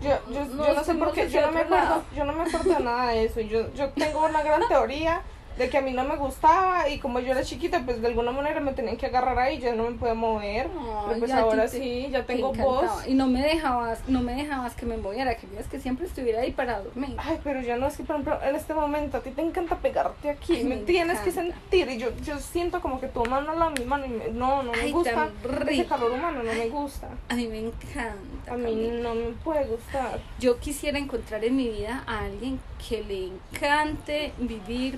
Yo, 0.01 0.11
yo, 0.31 0.45
No, 0.45 0.67
yo 0.67 0.73
no 0.73 0.83
sé 0.83 0.95
por 0.95 1.11
qué, 1.11 1.29
yo 1.29 1.41
no 1.41 1.51
me 1.51 1.61
acuerdo, 1.61 2.03
yo 2.15 2.23
no 2.25 2.33
me 2.33 2.43
acuerdo 2.43 2.73
de 2.73 2.79
nada 2.79 3.11
de 3.11 3.25
eso. 3.25 3.41
Yo, 3.41 3.73
yo 3.73 3.89
tengo 3.89 4.25
una 4.25 4.41
gran 4.43 4.67
teoría 4.67 5.21
de 5.59 5.69
que 5.69 5.77
a 5.77 5.81
mí 5.81 5.91
no 5.91 6.03
me 6.05 6.15
gustaba 6.15 6.89
y 6.89 6.97
como 6.99 7.19
yo 7.19 7.33
era 7.33 7.43
chiquita, 7.43 7.81
pues 7.85 8.01
de 8.01 8.07
alguna 8.07 8.31
manera 8.31 8.59
me 8.61 8.73
tenían 8.73 8.97
que 8.97 9.05
agarrar 9.05 9.37
ahí, 9.37 9.59
yo 9.59 9.75
no 9.75 9.83
me 9.89 9.97
podía 9.97 10.13
mover. 10.15 10.67
Pero 11.07 11.19
pues 11.19 11.31
ahora 11.31 11.63
te- 11.67 11.79
sí, 11.79 12.07
ya 12.09 12.25
te 12.25 12.33
tengo 12.33 12.49
encantaba. 12.53 12.81
voz. 12.95 13.07
Y 13.07 13.13
no 13.13 13.27
me 13.27 13.41
dejabas, 13.43 13.99
no 14.07 14.21
me 14.21 14.33
dejabas 14.33 14.73
que 14.73 14.85
me 14.87 14.97
moviera, 14.97 15.35
querías 15.35 15.67
que 15.67 15.79
siempre 15.79 16.07
estuviera 16.07 16.41
ahí 16.41 16.51
para 16.51 16.79
dormir. 16.81 17.13
Ay, 17.17 17.39
pero 17.43 17.61
ya 17.61 17.75
no 17.77 17.85
es 17.87 17.97
que, 17.97 18.03
por 18.03 18.15
ejemplo, 18.15 18.39
en 18.41 18.55
este 18.55 18.73
momento 18.73 19.17
a 19.17 19.19
ti 19.19 19.31
te 19.31 19.41
encanta 19.41 19.75
pegarte 19.77 20.29
aquí, 20.29 20.55
Ay, 20.55 20.63
me, 20.63 20.77
me 20.77 20.81
tienes 20.83 21.19
que 21.19 21.31
sentir 21.31 21.89
y 21.89 21.97
yo, 21.97 22.09
yo 22.23 22.39
siento 22.39 22.81
como 22.81 22.99
que 22.99 23.07
tu 23.07 23.23
mano 23.25 23.53
la 23.53 23.69
mi 23.69 23.83
mano 23.85 24.05
y 24.05 24.09
me- 24.09 24.27
no, 24.29 24.63
no 24.63 24.71
me 24.71 24.79
Ay, 24.79 24.91
gusta 24.91 25.29
ese 25.67 25.85
calor 25.85 26.11
humano, 26.11 26.41
no 26.41 26.53
me 26.53 26.69
gusta. 26.69 27.09
A 27.27 27.35
mí 27.35 27.47
me 27.47 27.59
encanta. 27.59 28.53
A 28.53 28.55
mí 28.57 28.63
Camila. 28.63 29.01
no 29.09 29.15
me 29.15 29.31
puede 29.43 29.65
gustar. 29.65 30.19
Yo 30.39 30.57
quisiera 30.59 30.97
encontrar 30.97 31.43
en 31.43 31.55
mi 31.57 31.67
vida 31.67 32.03
a 32.07 32.21
alguien 32.25 32.59
que 32.87 33.03
le 33.03 33.25
encante 33.27 34.31
vivir 34.37 34.97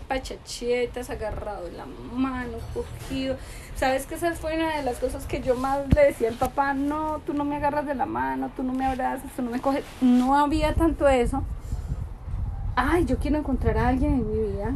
agarrado 1.09 1.65
de 1.65 1.71
la 1.71 1.85
mano, 2.13 2.57
cogido. 2.73 3.35
¿Sabes 3.75 4.05
que 4.05 4.15
esa 4.15 4.31
fue 4.33 4.55
una 4.55 4.75
de 4.77 4.83
las 4.83 4.97
cosas 4.97 5.25
que 5.25 5.41
yo 5.41 5.55
más 5.55 5.79
le 5.95 6.07
decía 6.07 6.29
al 6.29 6.35
papá? 6.35 6.73
No, 6.73 7.19
tú 7.25 7.33
no 7.33 7.45
me 7.45 7.55
agarras 7.55 7.85
de 7.85 7.95
la 7.95 8.05
mano, 8.05 8.49
tú 8.55 8.63
no 8.63 8.73
me 8.73 8.85
abrazas, 8.85 9.31
tú 9.35 9.41
no 9.41 9.49
me 9.51 9.59
coges. 9.61 9.83
No 10.01 10.35
había 10.37 10.73
tanto 10.73 11.07
eso. 11.07 11.43
Ay, 12.75 13.05
yo 13.05 13.17
quiero 13.17 13.37
encontrar 13.37 13.77
a 13.77 13.87
alguien 13.87 14.13
en 14.13 14.27
mi 14.27 14.51
vida 14.51 14.71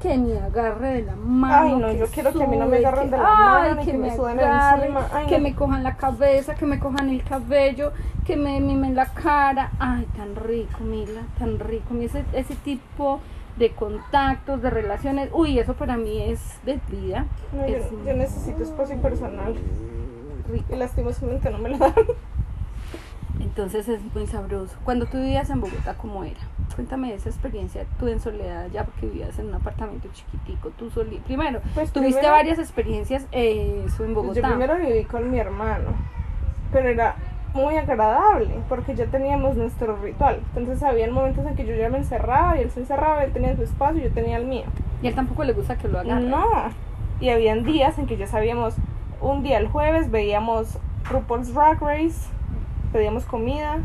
que 0.00 0.16
me 0.18 0.38
agarre 0.38 0.94
de 0.94 1.02
la 1.02 1.16
mano. 1.16 1.54
Ay, 1.56 1.76
no, 1.76 1.92
yo 1.92 2.06
quiero 2.08 2.32
que 2.32 2.44
a 2.44 2.46
mí 2.46 2.56
no 2.58 2.66
me 2.66 2.76
agarren 2.78 3.04
que- 3.10 3.16
de 3.16 3.22
la 3.22 3.28
mano, 3.34 3.68
ay, 3.70 3.74
ni 3.76 3.84
que 3.92 3.98
me 3.98 4.14
suden 4.16 4.38
agarren, 4.38 4.82
encima. 4.84 5.08
Ay, 5.12 5.26
que 5.26 5.36
no. 5.38 5.42
me 5.42 5.54
cojan 5.54 5.82
la 5.82 5.96
cabeza, 5.96 6.54
que 6.54 6.66
me 6.66 6.78
cojan 6.78 7.08
el 7.08 7.24
cabello, 7.24 7.92
que 8.26 8.36
me 8.36 8.60
mimen 8.60 8.94
la 8.94 9.06
cara. 9.06 9.70
Ay, 9.78 10.06
tan 10.16 10.36
rico, 10.36 10.80
Mila, 10.80 11.22
tan 11.38 11.58
rico. 11.58 11.94
Ese 11.94 12.54
tipo 12.64 13.20
de 13.56 13.70
contactos, 13.70 14.62
de 14.62 14.70
relaciones, 14.70 15.30
uy, 15.32 15.58
eso 15.58 15.74
para 15.74 15.96
mí 15.96 16.22
es 16.22 16.40
de 16.64 16.80
vida. 16.88 17.26
No, 17.52 17.66
yo, 17.68 17.76
es 17.76 17.90
yo 17.90 18.14
necesito 18.14 18.62
espacio 18.62 18.96
personal 19.00 19.54
rico. 20.50 20.66
y 20.72 20.76
lastimosamente 20.76 21.50
no 21.50 21.58
me 21.58 21.70
lo 21.70 21.78
dan. 21.78 21.94
Entonces 23.40 23.88
es 23.88 24.00
muy 24.14 24.26
sabroso. 24.26 24.76
Cuando 24.84 25.06
tú 25.06 25.18
vivías 25.18 25.50
en 25.50 25.60
Bogotá, 25.60 25.94
¿cómo 25.94 26.24
era? 26.24 26.38
Cuéntame 26.74 27.08
de 27.10 27.14
esa 27.16 27.28
experiencia, 27.28 27.84
tú 27.98 28.08
en 28.08 28.20
soledad, 28.20 28.68
ya 28.72 28.84
porque 28.84 29.06
vivías 29.06 29.38
en 29.38 29.46
un 29.48 29.54
apartamento 29.54 30.08
chiquitico, 30.12 30.70
tú 30.70 30.90
soli 30.90 31.18
Primero, 31.18 31.60
Pues 31.74 31.92
tuviste 31.92 32.14
primero- 32.20 32.32
varias 32.34 32.58
experiencias 32.58 33.26
eh, 33.32 33.84
eso 33.86 34.04
en 34.04 34.14
Pues 34.14 34.26
Bogotá. 34.26 34.40
Yo 34.48 34.48
primero 34.56 34.76
viví 34.78 35.04
con 35.04 35.30
mi 35.30 35.38
hermano, 35.38 35.90
pero 36.72 36.88
era 36.88 37.14
muy 37.54 37.76
agradable 37.76 38.50
porque 38.68 38.94
ya 38.94 39.06
teníamos 39.06 39.56
nuestro 39.56 39.96
ritual. 39.96 40.40
Entonces 40.56 40.82
había 40.82 41.10
momentos 41.10 41.46
en 41.46 41.54
que 41.54 41.64
yo 41.64 41.74
ya 41.74 41.88
me 41.88 41.98
encerraba 41.98 42.56
y 42.58 42.62
él 42.62 42.70
se 42.70 42.80
encerraba, 42.80 43.24
él 43.24 43.32
tenía 43.32 43.54
su 43.56 43.62
espacio 43.62 44.00
y 44.00 44.04
yo 44.04 44.12
tenía 44.12 44.36
el 44.36 44.46
mío. 44.46 44.64
Y 45.02 45.06
a 45.06 45.10
él 45.10 45.14
tampoco 45.16 45.44
le 45.44 45.52
gusta 45.52 45.76
que 45.76 45.88
lo 45.88 46.00
hagan. 46.00 46.28
No. 46.30 46.44
Y 47.20 47.28
habían 47.30 47.62
días 47.64 47.98
en 47.98 48.06
que 48.06 48.16
ya 48.16 48.26
sabíamos, 48.26 48.74
un 49.20 49.42
día 49.42 49.58
el 49.58 49.68
jueves 49.68 50.10
veíamos 50.10 50.78
RuPaul's 51.08 51.54
Drag 51.54 51.80
Race, 51.80 52.28
pedíamos 52.92 53.24
comida, 53.24 53.78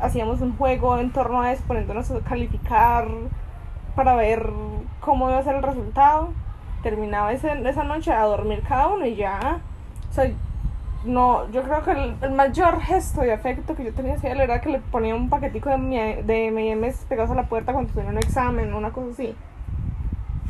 hacíamos 0.00 0.40
un 0.42 0.56
juego 0.56 0.98
en 0.98 1.10
torno 1.10 1.40
a 1.40 1.50
eso, 1.52 1.62
poniéndonos 1.66 2.10
a 2.10 2.20
calificar 2.20 3.08
para 3.96 4.14
ver 4.16 4.50
cómo 5.00 5.28
iba 5.30 5.38
a 5.38 5.42
ser 5.42 5.56
el 5.56 5.62
resultado. 5.62 6.28
Terminaba 6.82 7.32
ese- 7.32 7.68
esa 7.68 7.84
noche 7.84 8.12
a 8.12 8.22
dormir 8.24 8.62
cada 8.68 8.88
uno 8.88 9.06
y 9.06 9.16
ya. 9.16 9.60
O 10.10 10.12
sea, 10.12 10.30
no, 11.04 11.50
yo 11.50 11.62
creo 11.62 11.82
que 11.84 11.92
el, 11.92 12.32
mayor 12.32 12.80
gesto 12.80 13.20
de 13.20 13.32
afecto 13.32 13.74
que 13.74 13.84
yo 13.84 13.92
tenía 13.92 14.14
hacia 14.14 14.32
él 14.32 14.40
era 14.40 14.60
que 14.60 14.70
le 14.70 14.78
ponía 14.80 15.14
un 15.14 15.28
paquetico 15.30 15.70
de, 15.70 15.78
mi- 15.78 16.22
de 16.22 16.46
M&M's 16.48 17.04
pegados 17.08 17.30
a 17.30 17.34
la 17.34 17.44
puerta 17.48 17.72
cuando 17.72 17.92
tenía 17.92 18.10
un 18.10 18.18
examen, 18.18 18.74
una 18.74 18.90
cosa 18.90 19.10
así 19.12 19.34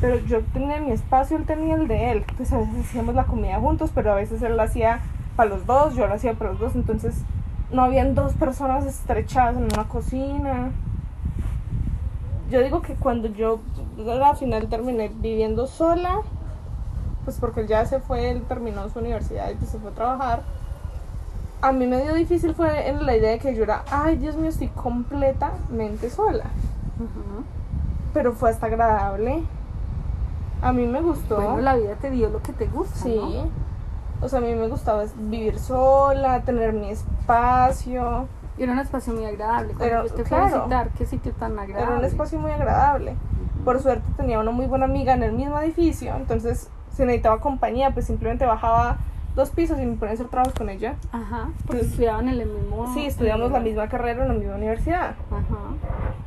pero 0.01 0.17
yo 0.19 0.41
tenía 0.53 0.79
mi 0.79 0.91
espacio, 0.91 1.37
él 1.37 1.45
tenía 1.45 1.75
el 1.75 1.87
de 1.87 2.11
él. 2.11 2.17
Entonces 2.29 2.53
a 2.53 2.59
veces 2.59 2.85
hacíamos 2.85 3.15
la 3.15 3.25
comida 3.25 3.59
juntos, 3.59 3.91
pero 3.93 4.11
a 4.11 4.15
veces 4.15 4.41
él 4.41 4.55
la 4.55 4.63
hacía 4.63 5.01
para 5.35 5.49
los 5.49 5.65
dos, 5.65 5.95
yo 5.95 6.07
lo 6.07 6.13
hacía 6.13 6.33
para 6.33 6.51
los 6.51 6.59
dos. 6.59 6.75
Entonces 6.75 7.15
no 7.71 7.83
habían 7.83 8.15
dos 8.15 8.33
personas 8.33 8.85
estrechadas 8.85 9.57
en 9.57 9.63
una 9.63 9.87
cocina. 9.87 10.71
Yo 12.49 12.61
digo 12.63 12.81
que 12.81 12.95
cuando 12.95 13.27
yo 13.27 13.59
al 14.07 14.37
final 14.37 14.67
terminé 14.69 15.11
viviendo 15.13 15.67
sola, 15.67 16.21
pues 17.29 17.39
porque 17.39 17.59
él 17.61 17.67
ya 17.67 17.85
se 17.85 17.99
fue, 17.99 18.31
él 18.31 18.41
terminó 18.47 18.89
su 18.89 18.97
universidad 18.97 19.51
y 19.51 19.53
pues 19.53 19.69
se 19.69 19.77
fue 19.77 19.91
a 19.91 19.93
trabajar. 19.93 20.41
A 21.61 21.71
mí 21.71 21.85
me 21.85 22.01
dio 22.01 22.15
difícil 22.15 22.55
fue 22.55 22.87
en 22.89 23.05
la 23.05 23.15
idea 23.15 23.29
de 23.29 23.37
que 23.37 23.53
yo 23.53 23.63
era, 23.63 23.83
ay 23.91 24.15
Dios 24.15 24.35
mío, 24.35 24.49
estoy 24.49 24.69
completamente 24.69 26.09
sola. 26.09 26.45
Pero 28.15 28.33
fue 28.33 28.49
hasta 28.49 28.65
agradable. 28.65 29.43
A 30.63 30.71
mí 30.73 30.87
me 30.87 31.01
gustó. 31.01 31.35
Bueno, 31.35 31.61
la 31.61 31.75
vida 31.75 31.93
te 32.01 32.09
dio 32.09 32.29
lo 32.29 32.41
que 32.41 32.51
te 32.51 32.65
gusta, 32.65 32.95
Sí. 32.95 33.15
¿no? 33.15 33.47
O 34.25 34.27
sea, 34.27 34.39
a 34.39 34.41
mí 34.41 34.55
me 34.55 34.67
gustaba 34.67 35.03
vivir 35.15 35.59
sola, 35.59 36.41
tener 36.41 36.73
mi 36.73 36.89
espacio. 36.89 38.25
Y 38.57 38.63
era 38.63 38.71
un 38.73 38.79
espacio 38.79 39.13
muy 39.13 39.25
agradable. 39.25 39.75
Pero, 39.77 40.07
yo 40.07 40.13
te 40.15 40.25
fui 40.25 40.35
a 40.35 40.41
claro. 40.41 40.55
visitar, 40.63 40.89
qué 40.97 41.05
sitio 41.05 41.31
tan 41.33 41.59
agradable. 41.59 41.83
Era 41.91 41.99
un 41.99 42.05
espacio 42.05 42.39
muy 42.39 42.51
agradable. 42.51 43.15
Por 43.63 43.79
suerte 43.81 44.03
tenía 44.17 44.39
una 44.39 44.51
muy 44.51 44.65
buena 44.65 44.85
amiga 44.85 45.13
en 45.13 45.21
el 45.21 45.33
mismo 45.33 45.59
edificio, 45.59 46.15
entonces 46.15 46.69
si 46.91 47.03
necesitaba 47.03 47.39
compañía, 47.39 47.91
pues 47.91 48.05
simplemente 48.07 48.45
bajaba 48.45 48.97
dos 49.35 49.51
pisos 49.51 49.79
y 49.79 49.85
me 49.85 49.95
ponía 49.95 50.11
a 50.11 50.13
hacer 50.15 50.27
trabajos 50.27 50.53
con 50.53 50.69
ella. 50.69 50.95
Ajá, 51.11 51.49
porque 51.65 51.81
Pues- 51.81 51.91
estudiaban 51.91 52.27
en 52.29 52.41
el 52.41 52.49
mismo... 52.49 52.93
Sí, 52.93 53.05
estudiamos 53.05 53.51
la 53.51 53.59
misma 53.59 53.87
carrera 53.87 54.23
en 54.23 54.27
la 54.29 54.33
misma 54.33 54.55
universidad. 54.55 55.15
Ajá. 55.31 55.59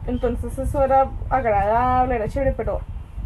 Entonces 0.06 0.56
eso 0.58 0.82
era 0.82 1.08
agradable, 1.28 2.14
era 2.16 2.28
chévere, 2.28 2.52
pero 2.56 2.80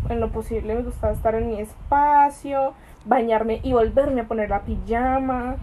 en 0.08 0.20
lo 0.20 0.30
posible 0.30 0.74
me 0.74 0.82
gustaba 0.82 1.12
estar 1.12 1.34
en 1.34 1.48
mi 1.48 1.60
espacio, 1.60 2.74
bañarme 3.04 3.60
y 3.62 3.72
volverme 3.72 4.22
a 4.22 4.24
poner 4.24 4.50
la 4.50 4.60
pijama, 4.62 5.56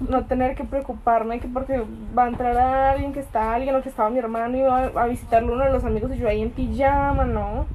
no 0.00 0.24
tener 0.26 0.54
que 0.54 0.64
preocuparme 0.64 1.40
que 1.40 1.48
porque 1.48 1.82
va 2.16 2.24
a 2.24 2.28
entrar 2.28 2.56
alguien, 2.56 3.12
que 3.12 3.20
está 3.20 3.54
alguien 3.54 3.74
o 3.74 3.82
que 3.82 3.88
estaba 3.88 4.10
mi 4.10 4.18
hermano 4.18 4.56
y 4.56 4.60
iba 4.60 4.78
a, 4.78 5.02
a 5.02 5.06
visitarlo 5.06 5.54
uno 5.54 5.64
de 5.64 5.72
los 5.72 5.84
amigos 5.84 6.10
y 6.14 6.18
yo 6.18 6.28
ahí 6.28 6.42
en 6.42 6.50
pijama, 6.50 7.24
no. 7.24 7.66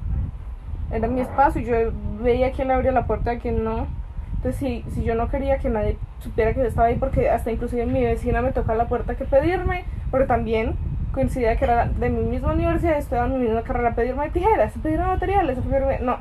Era 0.90 1.08
mi 1.08 1.20
espacio 1.20 1.60
y 1.62 1.64
yo 1.64 1.74
veía 2.22 2.52
quién 2.52 2.70
abría 2.70 2.92
la 2.92 3.06
puerta 3.06 3.34
y 3.34 3.38
quién 3.38 3.64
no. 3.64 3.86
Entonces 4.36 4.56
si, 4.56 4.84
si 4.92 5.04
yo 5.04 5.14
no 5.14 5.28
quería 5.28 5.58
que 5.58 5.68
nadie 5.68 5.96
supiera 6.18 6.52
que 6.52 6.60
yo 6.60 6.66
estaba 6.66 6.88
ahí 6.88 6.96
porque 6.96 7.30
hasta 7.30 7.52
inclusive 7.52 7.86
mi 7.86 8.02
vecina 8.02 8.42
me 8.42 8.52
tocaba 8.52 8.76
la 8.76 8.88
puerta 8.88 9.14
que 9.14 9.24
pedirme, 9.24 9.84
porque 10.10 10.26
también 10.26 10.74
coincidía 11.12 11.56
que 11.56 11.64
era 11.64 11.86
de 11.86 12.10
mi 12.10 12.22
misma 12.22 12.52
universidad, 12.52 12.96
estudiaba 12.96 13.26
en 13.26 13.34
mi 13.38 13.46
misma 13.46 13.62
carrera, 13.62 13.94
pedirme 13.94 14.30
tijeras, 14.30 14.72
pedirme 14.82 15.06
materiales, 15.06 15.58
pedirme... 15.58 15.98
No, 16.00 16.16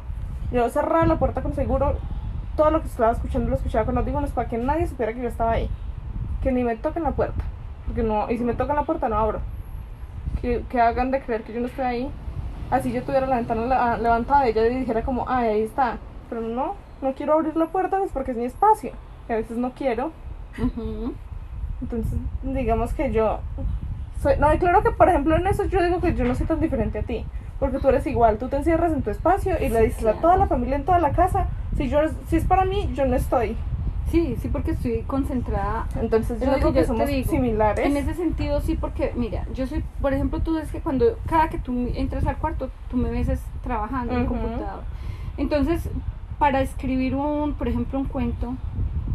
yo 0.52 0.70
cerraba 0.70 1.06
la 1.06 1.18
puerta 1.18 1.42
con 1.42 1.54
seguro, 1.56 1.98
todo 2.56 2.72
lo 2.72 2.82
que 2.82 2.88
estaba 2.88 3.14
escuchando 3.14 3.50
lo 3.50 3.56
escuchaba 3.56 3.86
con 3.86 3.98
audífonos 3.98 4.32
para 4.32 4.50
que 4.50 4.58
nadie 4.58 4.86
supiera 4.88 5.14
que 5.14 5.22
yo 5.22 5.30
estaba 5.30 5.52
ahí. 5.52 5.70
Que 6.44 6.52
ni 6.52 6.64
me 6.64 6.76
toquen 6.76 7.04
la 7.04 7.12
puerta, 7.12 7.44
porque 7.86 8.04
no, 8.04 8.30
y 8.30 8.38
si 8.38 8.44
me 8.44 8.54
tocan 8.54 8.76
la 8.76 8.84
puerta 8.84 9.08
no 9.08 9.18
abro. 9.18 9.40
Que, 10.42 10.64
que 10.70 10.82
hagan 10.82 11.12
de 11.12 11.22
creer 11.22 11.44
que 11.44 11.54
yo 11.54 11.62
no 11.62 11.68
estoy 11.68 11.86
ahí. 11.86 12.12
Así 12.72 12.92
yo 12.92 13.04
tuviera 13.04 13.28
la 13.28 13.36
ventana 13.36 13.66
la- 13.66 13.98
levantada 13.98 14.48
y 14.48 14.52
ella 14.52 14.64
dijera 14.64 15.04
como, 15.04 15.26
ay, 15.28 15.50
ahí 15.50 15.62
está. 15.64 15.98
Pero 16.30 16.42
no, 16.42 16.76
no 17.02 17.14
quiero 17.14 17.34
abrir 17.34 17.56
la 17.58 17.68
puerta 17.68 17.98
pues 18.00 18.12
porque 18.12 18.32
es 18.32 18.38
mi 18.38 18.46
espacio. 18.46 18.92
Y 19.30 19.34
a 19.34 19.36
veces 19.36 19.58
no 19.58 19.72
quiero. 19.72 20.12
Ujú. 20.58 21.14
Entonces, 21.82 22.14
digamos 22.44 22.94
que 22.94 23.12
yo 23.12 23.40
soy, 24.22 24.36
no, 24.38 24.54
y 24.54 24.58
claro 24.60 24.84
que 24.84 24.92
por 24.92 25.10
ejemplo 25.10 25.36
en 25.36 25.48
eso 25.48 25.66
yo 25.66 25.84
digo 25.84 26.00
que 26.00 26.14
yo 26.14 26.24
no 26.26 26.36
soy 26.36 26.46
tan 26.46 26.60
diferente 26.60 27.00
a 27.00 27.04
ti, 27.04 27.26
porque 27.60 27.80
tú 27.80 27.90
eres 27.90 28.06
igual, 28.06 28.38
tú 28.38 28.50
te 28.50 28.58
encierras 28.58 28.92
en 28.94 29.02
tu 29.02 29.10
espacio 29.10 29.56
y 29.60 29.70
le 29.70 29.80
Sí, 29.80 29.86
dices 29.86 30.00
a 30.00 30.02
claro. 30.04 30.18
toda 30.20 30.38
la 30.38 30.46
familia 30.48 30.76
en 30.76 30.86
toda 30.86 31.00
la 31.00 31.12
casa, 31.12 31.48
si 31.76 31.90
yo 31.90 32.00
si 32.28 32.36
es 32.38 32.46
para 32.46 32.66
mí, 32.66 32.92
yo 32.94 33.06
no 33.08 33.16
estoy. 33.16 33.58
Sí, 34.12 34.36
sí, 34.42 34.50
porque 34.50 34.72
estoy 34.72 35.04
concentrada 35.04 35.88
Entonces 36.00 36.42
Es 36.42 36.46
yo 36.46 36.52
lo 36.52 36.58
digo 36.58 36.74
que 36.74 36.82
yo 36.82 36.86
somos 36.88 37.08
digo. 37.08 37.32
similares. 37.32 37.86
En 37.86 37.96
ese 37.96 38.14
sentido 38.14 38.60
sí, 38.62 38.76
porque 38.76 39.14
mira, 39.16 39.46
yo 39.56 39.66
soy, 39.68 39.84
por 40.02 40.14
ejemplo, 40.14 40.42
tú 40.42 40.56
ves 40.56 40.70
que 40.72 40.80
cuando 40.82 41.18
cada 41.28 41.50
que 41.50 41.58
tú 41.58 41.90
entras 41.96 42.26
al 42.28 42.38
cuarto, 42.38 42.70
tú 42.90 42.98
me 42.98 43.10
ves 43.10 43.30
es 43.30 43.42
trabajando 43.64 44.14
en 44.14 44.20
el 44.22 44.26
Ujú. 44.26 44.34
computador. 44.36 44.84
Entonces, 45.38 45.90
para 46.40 46.62
escribir 46.62 47.16
un, 47.16 47.54
por 47.54 47.68
ejemplo, 47.70 48.00
un 48.00 48.06
cuento 48.06 48.54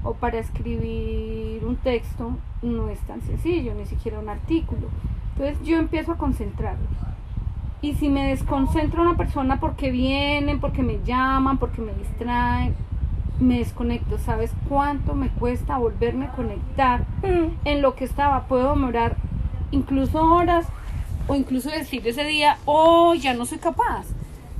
o 0.02 0.14
para 0.14 0.38
escribir 0.38 1.64
un 1.64 1.76
texto, 1.76 2.36
no 2.62 2.88
es 2.88 2.98
tan 3.00 3.20
sencillo, 3.22 3.74
ni 3.74 3.84
siquiera 3.86 4.18
un 4.18 4.28
artículo. 4.28 4.88
Entonces 5.36 5.60
yo 5.66 5.76
empiezo 5.78 6.12
a 6.12 6.16
concentrarme. 6.16 6.86
Y 7.82 7.94
si 7.94 8.08
me 8.08 8.28
desconcentro 8.28 9.02
a 9.02 9.08
una 9.08 9.16
persona 9.18 9.60
porque 9.60 9.90
vienen, 9.90 10.58
porque 10.60 10.82
me 10.82 11.00
llaman, 11.04 11.58
porque 11.58 11.82
me 11.82 11.92
distraen, 11.92 12.74
me 13.40 13.59
desconecto. 13.59 14.19
¿Sabes 14.19 14.52
cuánto 14.69 15.14
me 15.14 15.28
cuesta 15.28 15.78
volverme 15.78 16.26
a 16.26 16.33
conectar 16.33 17.05
Mm. 17.23 17.55
en 17.64 17.83
lo 17.83 17.95
que 17.95 18.05
estaba? 18.05 18.47
Puedo 18.49 18.71
demorar 18.71 19.16
incluso 19.71 20.23
horas 20.25 20.66
o 21.28 21.35
incluso 21.35 21.71
decir 21.71 22.07
ese 22.07 22.25
día, 22.25 22.59
oh, 22.66 23.14
ya 23.14 23.35
no 23.35 23.45
soy 23.47 23.59
capaz. 23.59 24.07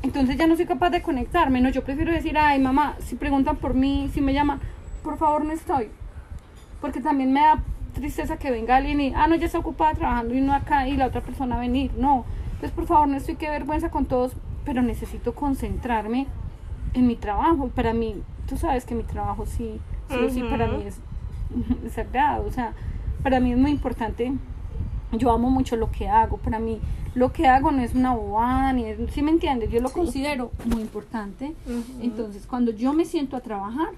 Entonces 0.03 0.37
ya 0.37 0.47
no 0.47 0.57
soy 0.57 0.67
capaz 0.67 0.91
de 0.91 1.03
conectarme. 1.03 1.61
No, 1.61 1.69
yo 1.71 1.83
prefiero 1.85 2.13
decir, 2.13 2.37
ay, 2.39 2.59
mamá, 2.61 2.97
si 3.01 3.17
preguntan 3.17 3.57
por 3.57 3.75
mí, 3.75 4.11
si 4.13 4.21
me 4.21 4.33
llaman, 4.35 4.61
por 5.03 5.17
favor 5.17 5.45
no 5.45 5.53
estoy. 5.53 5.89
Porque 6.81 7.01
también 7.01 7.33
me 7.33 7.41
da 7.41 7.63
tristeza 7.95 8.37
que 8.37 8.51
venga 8.51 8.77
alguien 8.77 9.01
y, 9.01 9.13
ah, 9.15 9.27
no, 9.27 9.37
ya 9.37 9.47
está 9.47 9.59
ocupada 9.59 9.95
trabajando 9.95 10.35
y 10.35 10.41
no 10.41 10.53
acá 10.53 10.87
y 10.87 10.97
la 10.97 11.07
otra 11.07 11.23
persona 11.23 11.57
venir. 11.59 11.93
No. 11.97 12.25
Entonces, 12.55 12.71
por 12.73 12.87
favor, 12.87 13.09
no 13.09 13.17
estoy 13.17 13.37
que 13.37 13.49
vergüenza 13.49 13.91
con 13.91 14.05
todos, 14.07 14.33
pero 14.65 14.83
necesito 14.83 15.35
concentrarme 15.35 16.27
en 16.95 17.07
mi 17.07 17.17
trabajo. 17.17 17.69
Para 17.69 17.93
mí, 17.95 18.23
tú 18.47 18.57
sabes 18.57 18.85
que 18.85 18.95
mi 18.95 19.03
trabajo 19.03 19.47
sí, 19.47 19.81
sí, 20.09 20.31
sí 20.31 20.43
para 20.43 20.69
mí 20.69 20.85
es, 20.85 20.99
es 21.85 21.93
sagrado. 21.95 22.47
O 22.47 22.51
sea, 22.51 22.73
para 23.23 23.41
mí 23.41 23.53
es 23.53 23.59
muy 23.59 23.71
importante. 23.71 24.33
Yo 25.13 25.31
amo 25.31 25.51
mucho 25.51 25.77
lo 25.77 25.91
que 25.91 26.09
hago. 26.09 26.37
Para 26.39 26.59
mí, 26.59 26.81
lo 27.15 27.33
que 27.33 27.47
hago 27.47 27.71
no 27.71 27.83
es 27.83 27.95
una 27.95 28.15
bobada, 28.15 28.73
ni 28.73 28.85
es, 28.85 28.99
¿sí 29.13 29.23
me 29.23 29.31
entiendes? 29.31 29.71
Yo 29.71 29.81
lo 29.81 29.91
considero 29.91 30.51
muy 30.65 30.81
importante. 30.81 31.55
Entonces, 32.01 32.47
cuando 32.47 32.73
yo 32.73 32.93
me 32.93 33.05
siento 33.05 33.37
a 33.37 33.41
trabajar, 33.41 33.91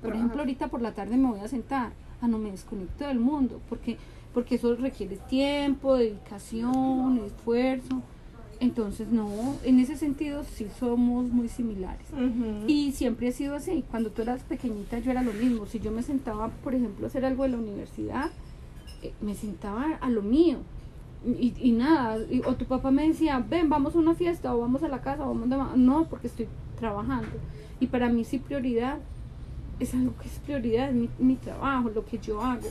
por 0.00 0.14
ejemplo, 0.14 0.40
ahorita 0.40 0.68
por 0.68 0.80
la 0.80 0.92
tarde 0.92 1.16
me 1.16 1.28
voy 1.28 1.40
a 1.40 1.48
sentar, 1.48 1.92
ah, 2.22 2.28
no 2.28 2.38
me 2.38 2.50
desconecto 2.50 3.06
del 3.06 3.18
mundo, 3.18 3.60
porque, 3.68 3.98
porque 4.32 4.54
eso 4.54 4.74
requiere 4.76 5.16
tiempo, 5.28 5.96
dedicación, 5.96 7.20
esfuerzo. 7.26 8.02
Entonces, 8.58 9.08
no, 9.08 9.30
en 9.64 9.80
ese 9.80 9.96
sentido 9.96 10.44
sí 10.44 10.66
somos 10.78 11.30
muy 11.30 11.48
similares. 11.48 12.06
Y 12.66 12.92
siempre 12.92 13.28
ha 13.28 13.32
sido 13.32 13.54
así. 13.54 13.84
Cuando 13.90 14.10
tú 14.10 14.22
eras 14.22 14.42
pequeñita 14.42 14.98
yo 14.98 15.10
era 15.10 15.22
lo 15.22 15.32
mismo. 15.32 15.66
Si 15.66 15.78
yo 15.78 15.90
me 15.90 16.02
sentaba, 16.02 16.48
por 16.48 16.74
ejemplo, 16.74 17.06
a 17.06 17.08
hacer 17.08 17.24
algo 17.24 17.42
de 17.42 17.50
la 17.50 17.58
universidad, 17.58 18.30
eh, 19.02 19.12
me 19.20 19.34
sentaba 19.34 19.98
a 20.00 20.10
lo 20.10 20.22
mío 20.22 20.58
y, 21.24 21.54
y 21.60 21.72
nada, 21.72 22.18
o 22.46 22.54
tu 22.54 22.66
papá 22.66 22.90
me 22.90 23.08
decía, 23.08 23.44
ven, 23.48 23.68
vamos 23.68 23.96
a 23.96 23.98
una 23.98 24.14
fiesta 24.14 24.54
o 24.54 24.60
vamos 24.60 24.82
a 24.82 24.88
la 24.88 25.00
casa, 25.00 25.24
o 25.24 25.34
vamos 25.34 25.50
a... 25.50 25.76
No, 25.76 26.04
porque 26.04 26.28
estoy 26.28 26.46
trabajando. 26.78 27.28
Y 27.80 27.88
para 27.88 28.08
mí 28.08 28.24
sí 28.24 28.38
prioridad 28.38 28.98
es 29.80 29.92
algo 29.94 30.14
que 30.20 30.28
es 30.28 30.38
prioridad, 30.38 30.88
es 30.88 30.94
mi, 30.94 31.08
mi 31.18 31.36
trabajo, 31.36 31.90
lo 31.90 32.04
que 32.04 32.18
yo 32.18 32.40
hago. 32.40 32.68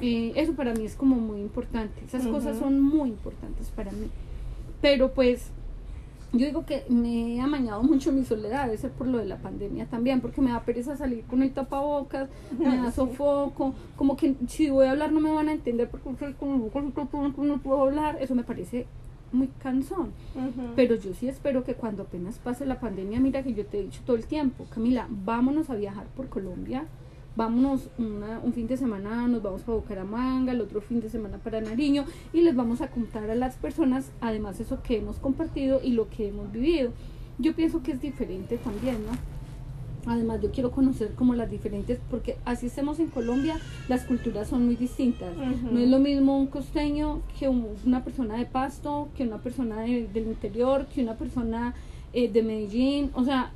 Eh, 0.00 0.32
eso 0.36 0.52
para 0.54 0.74
mí 0.74 0.84
es 0.84 0.94
como 0.94 1.16
muy 1.16 1.40
importante. 1.40 2.02
Esas 2.06 2.26
cosas 2.26 2.58
son 2.58 2.80
muy 2.80 3.10
importantes 3.10 3.68
para 3.70 3.90
mí. 3.90 4.08
Pero 4.80 5.12
pues 5.12 5.50
yo 6.32 6.44
digo 6.46 6.66
que 6.66 6.84
me 6.88 7.36
he 7.36 7.40
amañado 7.40 7.82
mucho 7.82 8.12
mi 8.12 8.24
soledad, 8.24 8.66
debe 8.66 8.76
ser 8.76 8.90
por 8.90 9.06
lo 9.06 9.18
de 9.18 9.24
la 9.24 9.38
pandemia 9.38 9.86
también, 9.86 10.20
porque 10.20 10.40
me 10.40 10.50
da 10.50 10.60
pereza 10.60 10.96
salir 10.96 11.24
con 11.24 11.42
el 11.42 11.52
tapabocas, 11.52 12.28
me 12.58 12.76
da 12.76 12.92
sofoco, 12.92 13.74
como 13.96 14.16
que 14.16 14.34
si 14.46 14.68
voy 14.68 14.86
a 14.86 14.90
hablar 14.90 15.10
no 15.10 15.20
me 15.20 15.32
van 15.32 15.48
a 15.48 15.52
entender 15.52 15.88
porque 15.88 16.08
no 16.10 17.58
puedo 17.58 17.82
hablar, 17.82 18.18
eso 18.20 18.34
me 18.34 18.44
parece 18.44 18.86
muy 19.32 19.48
cansón. 19.62 20.12
Pero 20.76 20.94
yo 20.96 21.14
sí 21.14 21.28
espero 21.28 21.64
que 21.64 21.74
cuando 21.74 22.02
apenas 22.02 22.38
pase 22.38 22.66
la 22.66 22.80
pandemia, 22.80 23.20
mira 23.20 23.42
que 23.42 23.54
yo 23.54 23.64
te 23.66 23.78
he 23.78 23.82
dicho 23.84 24.02
todo 24.04 24.16
el 24.16 24.26
tiempo, 24.26 24.66
Camila, 24.70 25.06
vámonos 25.08 25.70
a 25.70 25.76
viajar 25.76 26.06
por 26.16 26.28
Colombia, 26.28 26.86
vámonos 27.38 27.88
un 27.98 28.52
fin 28.52 28.66
de 28.66 28.76
semana, 28.76 29.28
nos 29.28 29.40
vamos 29.40 29.62
para 29.62 29.78
Bucaramanga, 29.78 30.50
el 30.50 30.60
otro 30.60 30.80
fin 30.80 31.00
de 31.00 31.08
semana 31.08 31.38
para 31.38 31.60
Nariño 31.60 32.04
y 32.32 32.40
les 32.40 32.56
vamos 32.56 32.80
a 32.80 32.90
contar 32.90 33.30
a 33.30 33.36
las 33.36 33.54
personas, 33.54 34.10
además 34.20 34.58
eso 34.58 34.82
que 34.82 34.96
hemos 34.98 35.18
compartido 35.20 35.80
y 35.80 35.92
lo 35.92 36.08
que 36.10 36.28
hemos 36.28 36.50
vivido. 36.50 36.90
Yo 37.38 37.54
pienso 37.54 37.80
que 37.80 37.92
es 37.92 38.00
diferente 38.00 38.58
también, 38.58 38.96
¿no? 39.06 39.12
Además, 40.12 40.40
yo 40.42 40.50
quiero 40.50 40.72
conocer 40.72 41.14
como 41.14 41.34
las 41.34 41.48
diferentes, 41.48 42.00
porque 42.10 42.38
así 42.44 42.66
estemos 42.66 42.98
en 42.98 43.06
Colombia, 43.06 43.60
las 43.88 44.04
culturas 44.04 44.48
son 44.48 44.64
muy 44.64 44.74
distintas. 44.74 45.36
No 45.36 45.78
es 45.78 45.88
lo 45.88 46.00
mismo 46.00 46.38
un 46.38 46.48
costeño 46.48 47.22
que 47.38 47.48
una 47.48 48.02
persona 48.02 48.36
de 48.36 48.46
Pasto, 48.46 49.10
que 49.16 49.22
una 49.22 49.38
persona 49.38 49.82
del 49.82 50.26
interior, 50.26 50.86
que 50.86 51.02
una 51.02 51.14
persona 51.14 51.74
eh, 52.12 52.28
de 52.32 52.42
Medellín, 52.42 53.10
o 53.14 53.22
sea, 53.22 53.52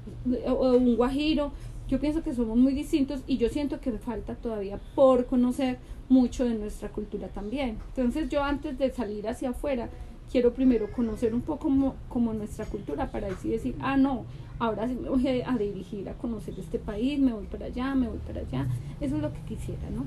o 0.46 0.76
un 0.76 0.94
guajiro 0.96 1.50
yo 1.92 2.00
pienso 2.00 2.22
que 2.22 2.34
somos 2.34 2.56
muy 2.56 2.72
distintos 2.72 3.20
y 3.26 3.36
yo 3.36 3.50
siento 3.50 3.78
que 3.78 3.92
me 3.92 3.98
falta 3.98 4.34
todavía 4.34 4.80
por 4.94 5.26
conocer 5.26 5.76
mucho 6.08 6.46
de 6.46 6.54
nuestra 6.54 6.88
cultura 6.88 7.28
también. 7.28 7.76
Entonces 7.88 8.30
yo 8.30 8.42
antes 8.42 8.78
de 8.78 8.90
salir 8.90 9.28
hacia 9.28 9.50
afuera, 9.50 9.90
quiero 10.30 10.54
primero 10.54 10.90
conocer 10.90 11.34
un 11.34 11.42
poco 11.42 11.70
como, 12.08 12.32
nuestra 12.32 12.64
cultura 12.64 13.12
para 13.12 13.26
así 13.26 13.50
decir, 13.50 13.76
ah, 13.80 13.98
no, 13.98 14.24
ahora 14.58 14.88
sí 14.88 14.94
me 14.94 15.10
voy 15.10 15.42
a, 15.44 15.58
dirigir 15.58 16.08
a 16.08 16.14
conocer 16.14 16.58
este 16.58 16.78
país, 16.78 17.20
me 17.20 17.34
voy 17.34 17.44
para 17.44 17.66
allá, 17.66 17.94
me 17.94 18.08
voy 18.08 18.20
para 18.26 18.40
allá. 18.40 18.66
Eso 18.98 19.16
es 19.16 19.22
lo 19.22 19.30
que 19.30 19.40
quisiera, 19.40 19.90
¿no? 19.90 20.06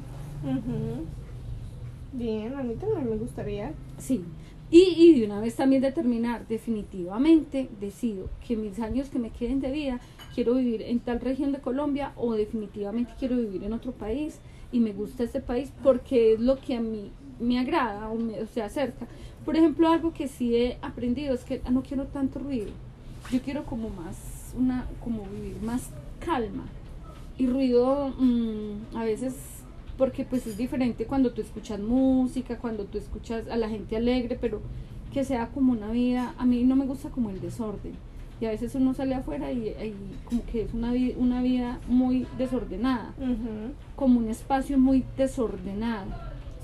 Bien, 2.13 2.55
a 2.55 2.63
mí 2.63 2.73
también 2.73 3.07
me 3.11 3.17
gustaría. 3.17 3.73
Sí. 3.99 4.25
Y, 4.77 5.17
de 5.17 5.25
una 5.25 5.39
vez 5.39 5.55
también 5.55 5.81
determinar, 5.81 6.49
definitivamente 6.49 7.69
decido 7.79 8.29
que 8.45 8.57
mis 8.57 8.77
años 8.81 9.09
que 9.09 9.19
me 9.19 9.29
queden 9.29 9.61
de 9.61 9.71
vida 9.71 10.01
quiero 10.33 10.55
vivir 10.55 10.81
en 10.81 10.99
tal 10.99 11.21
región 11.21 11.53
de 11.53 11.59
Colombia 11.59 12.11
o 12.17 12.33
definitivamente 12.33 13.13
quiero 13.17 13.37
vivir 13.37 13.63
en 13.63 13.71
otro 13.71 13.93
país 13.93 14.39
y 14.73 14.81
me 14.81 14.91
gusta 14.91 15.23
este 15.23 15.39
país 15.39 15.71
porque 15.81 16.33
es 16.33 16.41
lo 16.41 16.59
que 16.59 16.75
a 16.75 16.81
mí 16.81 17.09
me 17.39 17.57
agrada 17.57 18.09
o, 18.09 18.15
me, 18.15 18.47
se 18.47 18.61
acerca. 18.61 19.07
Por 19.45 19.55
ejemplo, 19.55 19.87
algo 19.87 20.13
que 20.13 20.27
sí 20.27 20.53
he 20.57 20.77
aprendido 20.81 21.33
es 21.33 21.45
que 21.45 21.61
ah, 21.63 21.71
no 21.71 21.81
quiero 21.81 22.07
tanto 22.07 22.39
ruido. 22.39 22.71
Yo 23.31 23.39
quiero 23.39 23.63
como 23.63 23.89
más, 23.89 24.53
una, 24.57 24.87
como 25.01 25.23
vivir 25.27 25.55
más 25.61 25.89
calma. 26.19 26.65
Y 27.37 27.47
ruido 27.47 28.13
mm, 28.17 28.97
a 28.97 29.05
veces 29.05 29.35
porque 29.97 30.25
pues 30.25 30.45
es 30.47 30.57
diferente 30.57 31.05
cuando 31.05 31.31
tú 31.31 31.41
escuchas 31.41 31.79
música, 31.79 32.57
cuando 32.57 32.85
tú 32.85 32.97
escuchas 32.97 33.47
a 33.49 33.57
la 33.57 33.69
gente 33.69 33.95
alegre, 33.95 34.37
pero 34.39 34.61
que 35.13 35.23
sea 35.23 35.47
como 35.49 35.71
una 35.71 35.91
vida, 35.91 36.35
a 36.37 36.45
mí 36.45 36.63
no 36.63 36.75
me 36.75 36.85
gusta 36.85 37.09
como 37.09 37.29
el 37.29 37.39
desorden 37.39 37.93
y 38.39 38.45
a 38.45 38.49
veces 38.49 38.75
uno 38.75 38.93
sale 38.93 39.15
afuera 39.15 39.51
y, 39.51 39.73
como 40.25 40.45
que 40.45 40.63
es 40.63 40.73
una, 40.73 40.91
una 41.17 41.41
vida 41.41 41.79
muy 41.87 42.27
desordenada, 42.37 43.13
como 43.95 44.19
un 44.19 44.29
espacio 44.29 44.77
muy 44.77 45.05
desordenado. 45.15 46.11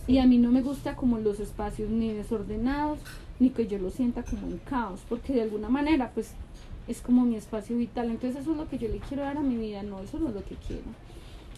Y 0.08 0.17
a 0.17 0.26
mí 0.26 0.38
no 0.38 0.52
me 0.52 0.62
gusta 0.62 0.96
como 0.96 1.20
los 1.20 1.39
espacios 1.39 1.89
ni 1.89 2.12
desordenados, 2.12 3.00
ni 3.39 3.52
que 3.52 3.67
yo 3.67 3.78
lo 3.78 3.89
sienta 3.89 4.24
como 4.24 4.48
un 4.48 4.58
caos, 4.58 5.02
porque 5.08 5.34
de 5.34 5.44
alguna 5.44 5.70
manera 5.70 6.12
pues 6.13 6.34
es 6.88 7.00
como 7.00 7.24
mi 7.24 7.36
espacio 7.36 7.78
vital. 7.78 8.10
Entonces 8.10 8.41
eso 8.41 8.52
es 8.52 8.58
lo 8.58 8.67
que 8.67 8.78
yo 8.78 8.89
le 8.89 8.98
quiero 8.98 9.24
dar 9.24 9.38
a 9.38 9.41
mi 9.41 9.56
vida, 9.56 9.84
no, 9.84 10.02
eso 10.02 10.20
no 10.20 10.30
es 10.30 10.36
lo 10.36 10.44
que 10.44 10.56
quiero. 10.56 10.84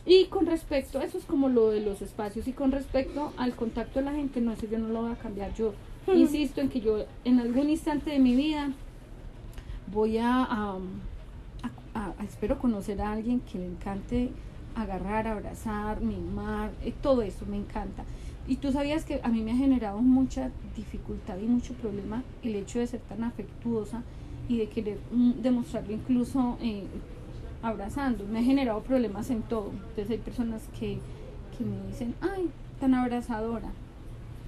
Y 0.06 0.26
con 0.26 0.46
respecto, 0.46 1.02
eso 1.02 1.18
es 1.18 1.24
como 1.24 1.48
lo 1.48 1.70
de 1.70 1.80
los 1.80 2.02
espacios, 2.02 2.48
y 2.48 2.52
con 2.52 2.72
respecto 2.72 3.32
al 3.38 3.56
contacto 3.56 4.00
de 4.00 4.06
la 4.06 4.13
gente, 4.13 4.42
no, 4.42 4.52
eso 4.52 4.68
yo 4.68 4.78
no 4.78 4.89
lo 4.89 5.04
voy 5.04 5.12
a 5.12 5.16
cambiar. 5.16 5.54
Yo 5.54 5.74
insisto 6.13 6.60
en 6.60 6.70
que 6.70 6.82
yo 6.82 7.06
en 7.24 7.39
algún 7.39 7.70
instante 7.70 8.12
de 8.12 8.20
mi 8.20 8.36
vida 8.36 8.72
voy 9.94 10.18
a, 10.18 10.78
espero 12.24 12.60
conocer 12.60 13.02
a 13.02 13.13
alguien 13.13 13.39
que 13.39 13.60
le 13.60 13.68
encante 13.68 14.32
agarrar, 14.76 15.28
abrazar, 15.28 16.02
mimar, 16.02 16.72
eh, 16.84 16.94
todo 17.02 17.22
eso 17.22 17.46
me 17.46 17.58
encanta. 17.58 18.04
Y 18.48 18.58
tú 18.58 18.72
sabías 18.72 19.06
que 19.06 19.22
a 19.24 19.30
mí 19.30 19.42
me 19.42 19.52
ha 19.52 19.56
generado 19.56 20.00
mucha 20.00 20.52
dificultad 20.76 21.38
y 21.38 21.46
mucho 21.46 21.74
problema 21.76 22.24
el 22.42 22.56
hecho 22.56 22.80
de 22.80 22.88
ser 22.88 23.00
tan 23.02 23.24
afectuosa 23.24 24.04
y 24.50 24.58
de 24.58 24.68
querer 24.68 24.98
mm, 25.12 25.42
demostrarlo 25.42 25.94
incluso 25.94 26.58
eh, 26.62 26.84
abrazando. 27.63 28.26
Me 28.26 28.39
ha 28.39 28.43
generado 28.43 28.82
problemas 28.82 29.32
en 29.32 29.41
todo. 29.41 29.71
Entonces 29.71 30.12
hay 30.12 30.17
personas 30.19 30.62
que, 30.80 30.99
que 31.58 31.63
me 31.63 31.88
dicen, 31.88 32.13
ay, 32.21 32.49
tan 32.80 32.93
abrazadora 32.93 33.71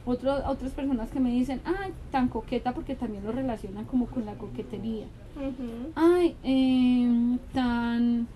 otras 0.05 0.73
personas 0.73 1.09
que 1.09 1.19
me 1.19 1.31
dicen, 1.31 1.61
ay, 1.65 1.91
tan 2.11 2.27
coqueta 2.27 2.73
porque 2.73 2.95
también 2.95 3.23
lo 3.23 3.31
relacionan 3.31 3.85
como 3.85 4.05
con 4.05 4.25
la 4.25 4.35
coquetería. 4.35 5.05
Ay, 5.95 6.35
eh, 6.43 7.37
tan, 7.53 8.27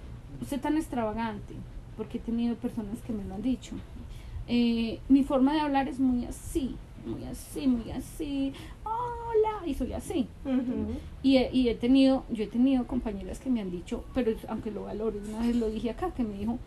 usted 0.41 0.59
tan 0.59 0.77
extravagante, 0.77 1.53
porque 1.95 2.17
he 2.17 2.21
tenido 2.21 2.55
personas 2.55 2.99
que 3.05 3.13
me 3.13 3.23
lo 3.23 3.35
han 3.35 3.41
dicho. 3.43 3.75
Eh, 4.47 4.99
mi 5.09 5.23
forma 5.23 5.53
de 5.53 5.59
hablar 5.59 5.87
es 5.87 5.99
muy 5.99 6.25
así, 6.25 6.75
muy 7.05 7.23
así, 7.25 7.67
muy 7.67 7.91
así. 7.91 8.53
Hola, 9.29 9.67
y 9.67 9.73
soy 9.75 9.93
así. 9.93 10.27
y, 11.21 11.37
he, 11.37 11.49
y 11.53 11.69
he 11.69 11.75
tenido, 11.75 12.23
yo 12.31 12.43
he 12.43 12.47
tenido 12.47 12.87
compañeras 12.87 13.39
que 13.39 13.49
me 13.49 13.61
han 13.61 13.69
dicho, 13.69 14.03
pero 14.13 14.31
aunque 14.47 14.71
lo 14.71 14.83
valoro, 14.83 15.19
una 15.29 15.45
vez 15.45 15.55
lo 15.55 15.69
dije 15.69 15.91
acá, 15.91 16.11
que 16.11 16.23
me 16.23 16.37
dijo, 16.37 16.57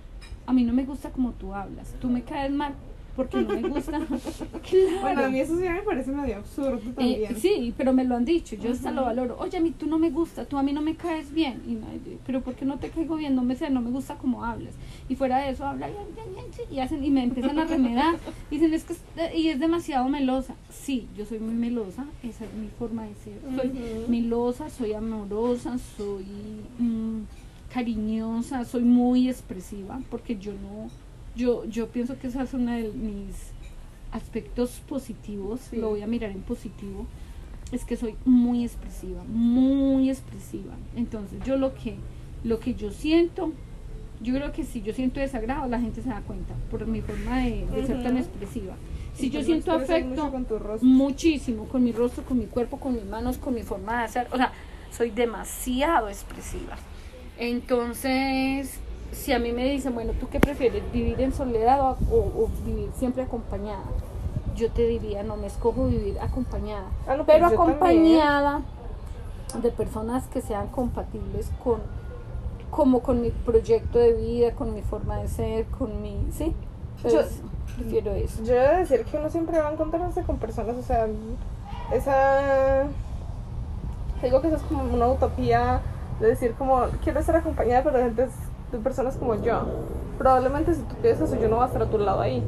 a 0.46 0.52
mí 0.52 0.62
no 0.64 0.72
me 0.72 0.84
gusta 0.84 1.10
como 1.10 1.32
tú 1.32 1.54
hablas, 1.54 1.94
tú 2.00 2.08
me 2.08 2.22
caes 2.22 2.52
mal 2.52 2.74
porque 3.16 3.42
no 3.42 3.48
me 3.54 3.68
gusta. 3.68 4.00
Bueno, 5.00 5.24
a 5.24 5.28
mí 5.28 5.40
eso 5.40 5.56
sí 5.56 5.62
me 5.62 5.82
parece 5.82 6.12
medio 6.12 6.36
absurdo 6.36 6.76
eh, 6.76 6.92
también. 6.94 7.36
sí, 7.36 7.74
pero 7.76 7.92
me 7.92 8.04
lo 8.04 8.16
han 8.16 8.24
dicho, 8.24 8.56
yo 8.56 8.72
hasta 8.72 8.90
lo 8.90 9.02
valoro. 9.02 9.36
Oye, 9.38 9.58
a 9.58 9.60
mí 9.60 9.70
tú 9.70 9.86
no 9.86 9.98
me 9.98 10.10
gusta, 10.10 10.44
tú 10.44 10.56
a 10.56 10.62
mí 10.62 10.72
no 10.72 10.80
me 10.80 10.94
caes 10.94 11.32
bien. 11.32 11.62
Y 11.66 11.78
pero 12.26 12.40
¿por 12.40 12.54
qué 12.54 12.64
no 12.64 12.78
te 12.78 12.90
caigo 12.90 13.16
bien? 13.16 13.34
No 13.34 13.42
me 13.42 13.56
sé, 13.56 13.70
no 13.70 13.80
me 13.80 13.90
gusta 13.90 14.16
cómo 14.16 14.44
hablas. 14.44 14.74
Y 15.08 15.16
fuera 15.16 15.38
de 15.38 15.50
eso, 15.50 15.66
habla 15.66 15.88
y, 16.70 16.78
hacen, 16.78 17.04
y 17.04 17.10
me 17.10 17.24
empiezan 17.24 17.58
a 17.58 17.64
remedar. 17.64 18.16
Y 18.50 18.56
dicen, 18.56 18.74
es 18.74 18.84
que 18.84 18.94
y 19.34 19.48
es 19.48 19.58
demasiado 19.58 20.08
melosa. 20.08 20.54
Sí, 20.70 21.08
yo 21.16 21.24
soy 21.24 21.38
muy 21.38 21.54
melosa, 21.54 22.06
esa 22.22 22.44
es 22.44 22.54
mi 22.54 22.68
forma 22.68 23.04
de 23.04 23.14
ser. 23.14 23.40
Soy 23.56 23.72
melosa, 24.08 24.70
soy 24.70 24.92
amorosa, 24.92 25.78
soy 25.96 26.26
mm, 26.78 27.22
cariñosa, 27.72 28.64
soy 28.64 28.82
muy 28.82 29.28
expresiva, 29.28 30.00
porque 30.10 30.36
yo 30.36 30.52
no 30.52 30.90
yo, 31.36 31.64
yo 31.64 31.88
pienso 31.88 32.18
que 32.18 32.26
esa 32.28 32.42
es 32.42 32.54
uno 32.54 32.72
de 32.72 32.88
mis 32.90 33.52
aspectos 34.12 34.82
positivos, 34.88 35.72
lo 35.72 35.90
voy 35.90 36.02
a 36.02 36.06
mirar 36.06 36.30
en 36.30 36.42
positivo, 36.42 37.06
es 37.72 37.84
que 37.84 37.96
soy 37.96 38.16
muy 38.24 38.64
expresiva, 38.64 39.24
muy 39.24 40.10
expresiva. 40.10 40.74
Entonces 40.94 41.40
yo 41.44 41.56
lo 41.56 41.74
que, 41.74 41.96
lo 42.44 42.58
que 42.60 42.74
yo 42.74 42.90
siento, 42.90 43.52
Yo 44.22 44.32
creo 44.34 44.52
que 44.52 44.62
si 44.62 44.82
yo 44.82 44.92
siento 44.92 45.18
desagrado, 45.18 45.66
la 45.68 45.80
gente 45.80 46.00
se 46.00 46.08
da 46.08 46.20
cuenta 46.20 46.54
por 46.70 46.86
mi 46.86 47.00
forma 47.00 47.38
de, 47.40 47.66
de 47.66 47.86
ser 47.86 48.02
tan 48.04 48.16
expresiva. 48.16 48.76
Si 49.14 49.30
yo 49.30 49.42
siento 49.42 49.72
afecto, 49.72 50.30
con 50.30 50.44
tu 50.44 50.58
rostro. 50.58 50.88
muchísimo, 50.88 51.64
con 51.66 51.82
mi 51.82 51.90
rostro, 51.92 52.24
con 52.24 52.38
mi 52.38 52.46
cuerpo, 52.46 52.78
con 52.78 52.94
mis 52.94 53.04
manos, 53.04 53.36
con 53.38 53.52
mi 53.54 53.62
forma 53.62 53.98
de 53.98 54.04
hacer. 54.04 54.28
O 54.30 54.36
sea, 54.36 54.52
soy 54.90 55.10
demasiado 55.10 56.08
expresiva. 56.08 56.76
Entonces, 57.36 58.78
si 59.12 59.32
a 59.32 59.38
mí 59.38 59.52
me 59.52 59.64
dicen, 59.64 59.94
bueno, 59.94 60.12
¿tú 60.18 60.28
qué 60.28 60.40
prefieres? 60.40 60.82
¿Vivir 60.92 61.20
en 61.20 61.32
soledad 61.32 61.80
o, 61.80 61.96
o- 62.10 62.44
o 62.44 62.50
vivir 62.64 62.90
siempre 62.98 63.22
acompañada? 63.22 63.84
Yo 64.56 64.70
te 64.70 64.86
diría, 64.86 65.22
no, 65.22 65.36
me 65.36 65.46
escojo 65.46 65.86
vivir 65.86 66.18
acompañada. 66.20 66.86
Pero 67.24 67.50
yo 67.50 67.56
también. 67.56 68.06
acompañada 68.06 68.62
de 69.62 69.70
personas 69.70 70.26
que 70.28 70.40
sean 70.40 70.68
compatibles 70.68 71.50
con 71.62 71.80
como 72.70 73.00
con 73.00 73.20
mi 73.20 73.28
proyecto 73.30 73.98
de 73.98 74.14
vida, 74.14 74.52
con 74.52 74.72
mi 74.74 74.80
forma 74.80 75.18
de 75.18 75.28
ser, 75.28 75.66
con 75.66 76.00
mi, 76.00 76.16
sí, 76.32 76.54
pues, 77.02 77.42
prefiero 77.76 78.12
eso. 78.12 78.42
Yo 78.44 78.54
he 78.54 78.58
de 78.68 78.76
decir 78.78 79.04
que 79.04 79.18
uno 79.18 79.28
siempre 79.28 79.58
va 79.58 79.68
a 79.68 79.72
encontrarse 79.72 80.22
con 80.22 80.38
personas, 80.38 80.76
o 80.76 80.82
sea, 80.82 81.06
esa... 81.92 82.84
Digo 84.22 84.40
que 84.40 84.46
eso 84.48 84.56
es 84.56 84.62
como 84.62 84.84
una 84.84 85.08
utopía 85.08 85.80
de 86.20 86.28
decir 86.28 86.54
como, 86.54 86.80
quiero 87.04 87.20
estar 87.20 87.36
acompañada 87.36 87.82
pero 87.82 87.98
de 87.98 88.04
gente, 88.04 88.28
de 88.72 88.78
personas 88.78 89.16
como 89.16 89.34
yo. 89.42 89.62
Probablemente 90.18 90.74
si 90.74 90.82
tú 90.82 90.94
piensas 90.96 91.30
eso, 91.30 91.40
yo 91.40 91.48
no 91.48 91.56
voy 91.56 91.64
a 91.64 91.66
estar 91.66 91.82
a 91.82 91.86
tu 91.86 91.98
lado 91.98 92.20
ahí. 92.20 92.42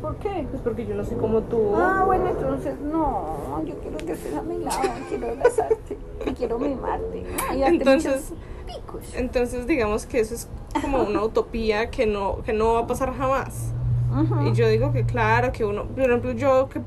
¿Por 0.00 0.16
qué? 0.16 0.46
Pues 0.50 0.62
porque 0.62 0.84
yo 0.86 0.94
no 0.94 1.04
soy 1.04 1.16
como 1.16 1.42
tú. 1.42 1.74
Ah, 1.76 2.02
bueno, 2.06 2.28
entonces 2.28 2.74
no, 2.80 3.62
yo 3.64 3.74
quiero 3.76 3.98
que 3.98 4.12
estés 4.12 4.34
a 4.36 4.42
mi 4.42 4.58
lado, 4.58 4.80
quiero 5.08 5.28
abrazarte, 5.30 5.96
y 6.26 6.30
quiero 6.32 6.58
mimarte. 6.58 7.24
y 7.54 7.58
darte 7.60 7.76
Entonces- 7.76 8.32
picos. 8.66 9.14
Entonces 9.14 9.66
digamos 9.66 10.06
que 10.06 10.20
eso 10.20 10.34
es 10.34 10.48
como 10.80 11.02
una 11.02 11.22
utopía 11.22 11.90
que 11.90 12.06
no, 12.06 12.42
que 12.42 12.52
no 12.52 12.74
va 12.74 12.80
a 12.80 12.86
pasar 12.86 13.12
jamás. 13.14 13.72
Ujú. 14.10 14.48
Y 14.48 14.52
yo 14.54 14.68
digo 14.68 14.92
que 14.92 15.04
claro, 15.04 15.52
que 15.52 15.64
uno, 15.64 15.84
por 15.84 16.00
ejemplo, 16.04 16.32
yo 16.32 16.68
que, 16.68 16.80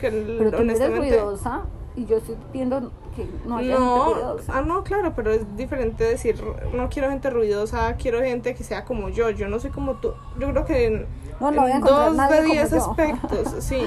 que 0.00 0.10
Pero 0.10 0.26
tú 0.36 0.40
no 0.40 0.46
eres 0.48 0.60
honestamente... 0.60 1.16
ruidosa 1.20 1.62
y 1.96 2.04
yo 2.04 2.18
estoy 2.18 2.36
viendo 2.52 2.90
que 3.26 3.48
no 3.48 3.56
haya 3.58 3.76
gente 3.76 3.80
No, 3.80 4.14
ruidosa. 4.14 4.52
ah, 4.58 4.62
no, 4.62 4.84
claro, 4.84 5.12
pero 5.14 5.30
es 5.32 5.56
diferente 5.56 6.04
decir, 6.04 6.42
no 6.72 6.88
quiero 6.88 7.10
gente 7.10 7.30
ruidosa, 7.30 7.94
quiero 7.96 8.20
gente 8.22 8.54
que 8.54 8.64
sea 8.64 8.84
como 8.84 9.08
yo, 9.08 9.30
yo 9.30 9.48
no 9.48 9.58
soy 9.60 9.70
como 9.70 9.94
tú. 9.96 10.12
Yo 10.38 10.50
creo 10.50 10.64
que 10.64 10.86
en, 10.86 11.06
No, 11.40 11.50
no 11.50 11.62
voy 11.62 11.72
a 11.72 11.76
en 11.76 11.80
dos 11.82 12.14
nadie 12.16 12.36
de 12.36 12.42
como 12.42 12.52
diez 12.54 12.70
yo. 12.70 12.76
aspectos, 12.78 13.54
sí. 13.64 13.82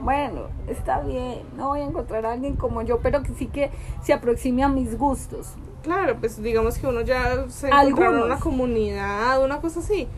Bueno, 0.00 0.42
está 0.68 1.00
bien, 1.00 1.42
no 1.56 1.68
voy 1.68 1.80
a 1.80 1.84
encontrar 1.84 2.26
a 2.26 2.32
alguien 2.32 2.56
como 2.56 2.82
yo, 2.82 2.98
pero 3.00 3.22
que 3.22 3.34
sí 3.34 3.46
que 3.46 3.70
se 4.02 4.12
aproxime 4.12 4.62
a 4.64 4.68
mis 4.68 4.96
gustos. 4.98 5.54
Claro, 5.82 6.16
pues 6.20 6.42
digamos 6.42 6.78
que 6.78 6.86
uno 6.86 7.00
ya 7.00 7.46
se 7.48 7.68
encontrará 7.68 7.80
Algunos. 7.80 8.26
una 8.26 8.38
comunidad, 8.38 9.42
una 9.42 9.60
cosa 9.60 9.80
así, 9.80 10.08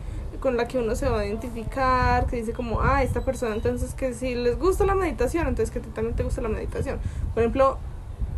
con 0.41 0.57
la 0.57 0.67
que 0.67 0.77
uno 0.77 0.93
se 0.95 1.07
va 1.07 1.21
a 1.21 1.25
identificar, 1.25 2.25
que 2.27 2.35
dice 2.35 2.51
como, 2.51 2.81
ah, 2.81 3.01
esta 3.01 3.23
persona, 3.23 3.55
entonces 3.55 3.93
que 3.93 4.13
si 4.13 4.35
les 4.35 4.59
gusta 4.59 4.85
la 4.85 4.93
meditación, 4.95 5.47
entonces 5.47 5.71
que 5.71 5.79
a 5.79 5.81
ti 5.81 5.89
también 5.89 6.15
te 6.17 6.23
gusta 6.23 6.41
la 6.41 6.49
meditación. 6.49 6.99
Por 7.33 7.43
ejemplo, 7.43 7.77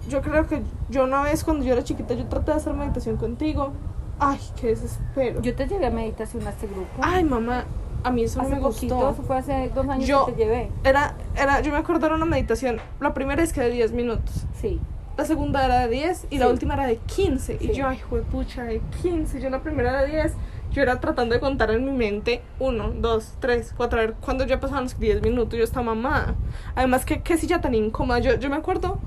yo 0.09 0.21
creo 0.21 0.47
que 0.47 0.61
yo 0.89 1.03
una 1.03 1.21
vez 1.23 1.43
cuando 1.43 1.63
yo 1.65 1.73
era 1.73 1.83
chiquita, 1.83 2.13
yo 2.13 2.25
traté 2.25 2.51
de 2.51 2.57
hacer 2.57 2.73
meditación 2.73 3.17
contigo. 3.17 3.73
Ay, 4.19 4.39
qué 4.59 4.67
desespero. 4.67 5.41
Yo 5.41 5.55
te 5.55 5.67
llevé 5.67 5.87
a 5.87 5.91
meditación 5.91 6.45
a 6.47 6.51
este 6.51 6.67
grupo. 6.67 6.87
Ay, 7.01 7.23
mamá, 7.23 7.65
a 8.03 8.11
mí 8.11 8.23
eso 8.23 8.39
no 8.39 8.45
hace 8.45 8.55
me 8.55 8.61
poquito, 8.61 8.95
gustó. 8.95 9.09
eso 9.11 9.23
fue 9.23 9.37
hace 9.37 9.69
dos 9.75 9.87
años 9.89 10.07
Yo- 10.07 10.25
que 10.27 10.31
te 10.33 10.37
llevé. 10.45 10.71
Era, 10.83 11.15
era, 11.35 11.59
yo 11.61 11.71
me 11.71 11.77
acuerdo 11.77 12.05
era 12.05 12.15
una 12.15 12.25
meditación. 12.25 12.77
La 12.99 13.13
primera 13.13 13.43
es 13.43 13.51
que 13.51 13.61
de 13.61 13.71
10 13.71 13.91
minutos. 13.91 14.45
Sí. 14.61 14.79
La 15.17 15.25
segunda 15.25 15.63
era 15.65 15.79
de 15.79 15.87
10 15.89 16.27
y 16.29 16.37
la 16.39 16.45
Sí. 16.47 16.51
última 16.51 16.73
era 16.75 16.87
de 16.87 16.97
15. 16.97 17.57
Y 17.59 17.67
Sí. 17.67 17.73
yo, 17.73 17.87
ay, 17.87 17.99
pucha, 18.31 18.63
de 18.63 18.81
15. 19.01 19.39
Yo 19.41 19.49
la 19.49 19.61
primera 19.61 19.89
era 19.91 20.01
de 20.03 20.11
10. 20.11 20.33
Yo 20.71 20.81
era 20.81 20.99
tratando 20.99 21.33
de 21.35 21.39
contar 21.39 21.71
en 21.71 21.85
mi 21.85 21.91
mente 21.91 22.41
1, 22.59 22.89
2, 22.99 23.35
3, 23.39 23.73
4. 23.77 23.97
A 23.99 24.01
ver, 24.01 24.13
cuando 24.15 24.45
ya 24.45 24.59
pasaban 24.59 24.83
los 24.83 24.99
10 24.99 25.21
minutos, 25.21 25.57
yo 25.57 25.63
estaba 25.63 25.85
mamada. 25.85 26.35
Además, 26.75 27.05
que 27.05 27.21
qué 27.21 27.37
silla 27.37 27.61
tan 27.61 27.73
incómoda. 27.75 28.19
Yo, 28.19 28.35
yo 28.35 28.49
me 28.49 28.57
acuerdo 28.57 28.99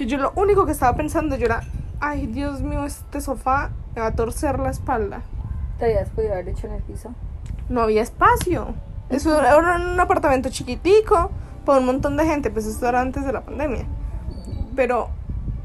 que 0.00 0.06
yo 0.06 0.18
lo 0.18 0.32
único 0.36 0.66
que 0.66 0.72
estaba 0.72 0.96
pensando 0.96 1.36
yo 1.36 1.46
era, 1.46 1.62
ay, 2.00 2.26
Dios 2.26 2.62
mío, 2.62 2.84
este 2.84 3.20
sofá 3.20 3.70
me 3.94 4.00
va 4.00 4.08
a 4.08 4.14
torcer 4.14 4.58
la 4.58 4.70
espalda. 4.70 5.22
Te 5.78 5.84
habías 5.86 6.08
podido 6.10 6.32
haber 6.32 6.48
hecho 6.48 6.66
en 6.66 6.74
el 6.74 6.82
piso. 6.82 7.10
no 7.68 7.82
había 7.82 8.02
espacio. 8.02 8.74
Eso 9.10 9.38
era 9.40 9.56
un 9.76 9.98
apartamento 10.00 10.48
chiquitico 10.50 11.30
para 11.64 11.78
un 11.80 11.86
montón 11.86 12.16
de 12.16 12.24
gente, 12.26 12.50
pues 12.50 12.66
esto 12.66 12.86
era 12.88 13.00
antes 13.00 13.24
de 13.24 13.32
la 13.32 13.42
pandemia. 13.42 13.84
Pero, 14.76 15.08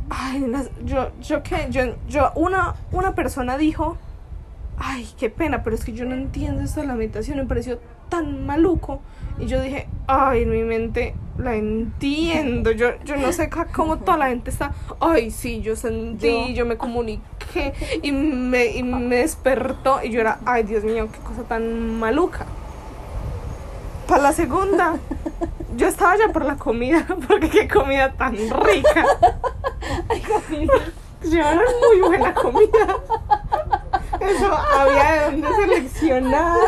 ay, 0.10 0.40
las- 0.48 0.70
yo, 0.84 1.10
yo 1.22 1.42
que, 1.44 1.68
yo, 1.70 1.82
yo, 2.08 2.32
una, 2.36 2.76
una 2.92 3.16
persona 3.16 3.58
dijo, 3.58 3.98
ay, 4.78 5.08
qué 5.18 5.30
pena, 5.30 5.64
pero 5.64 5.76
es 5.76 5.86
que 5.86 5.94
yo 5.94 6.06
no 6.06 6.14
entiendo 6.16 6.62
esto 6.62 6.82
de 6.82 6.88
la 6.88 6.96
meditación, 6.96 7.38
me 7.38 7.46
pareció 7.46 7.80
tan 8.10 8.46
maluco. 8.46 9.00
Y 9.40 9.46
yo 9.48 9.62
dije, 9.62 9.88
ay, 10.08 10.44
en 10.44 10.50
mi 10.52 10.64
mente 10.64 11.16
la 11.38 11.56
entiendo. 11.56 12.72
Yo, 12.72 12.92
yo 13.04 13.18
no 13.18 13.32
sé 13.32 13.50
cómo 13.74 13.98
toda 14.00 14.18
la 14.18 14.28
gente 14.30 14.50
está, 14.50 14.74
ay, 15.00 15.32
sí, 15.32 15.62
yo 15.62 15.76
sentí, 15.76 16.28
Yo- 16.50 16.54
yo, 16.54 16.66
me 16.66 16.78
comuniqué 16.78 17.74
y 18.02 18.12
me, 18.12 18.68
y 18.68 18.84
me 18.84 19.18
despertó. 19.18 20.00
Y 20.04 20.12
yo 20.12 20.22
era, 20.22 20.40
ay, 20.46 20.64
Dios 20.64 20.84
mío, 20.84 21.10
qué 21.12 21.20
cosa 21.20 21.44
tan 21.44 22.00
maluca. 22.00 22.46
Para 24.08 24.22
la 24.24 24.34
segunda, 24.34 24.98
yo 25.78 25.88
estaba 25.88 26.16
ya 26.18 26.30
por 26.32 26.46
la 26.46 26.56
comida, 26.58 27.06
porque 27.28 27.50
qué 27.50 27.68
comida 27.68 28.14
tan 28.14 28.36
rica. 28.36 29.06
Llevaron 31.24 31.64
muy 31.90 32.02
buena 32.08 32.34
comida. 32.34 32.98
Eso 34.20 34.56
había 34.56 35.30
de 35.30 35.42
dónde 35.42 35.48
seleccionar. 35.56 36.58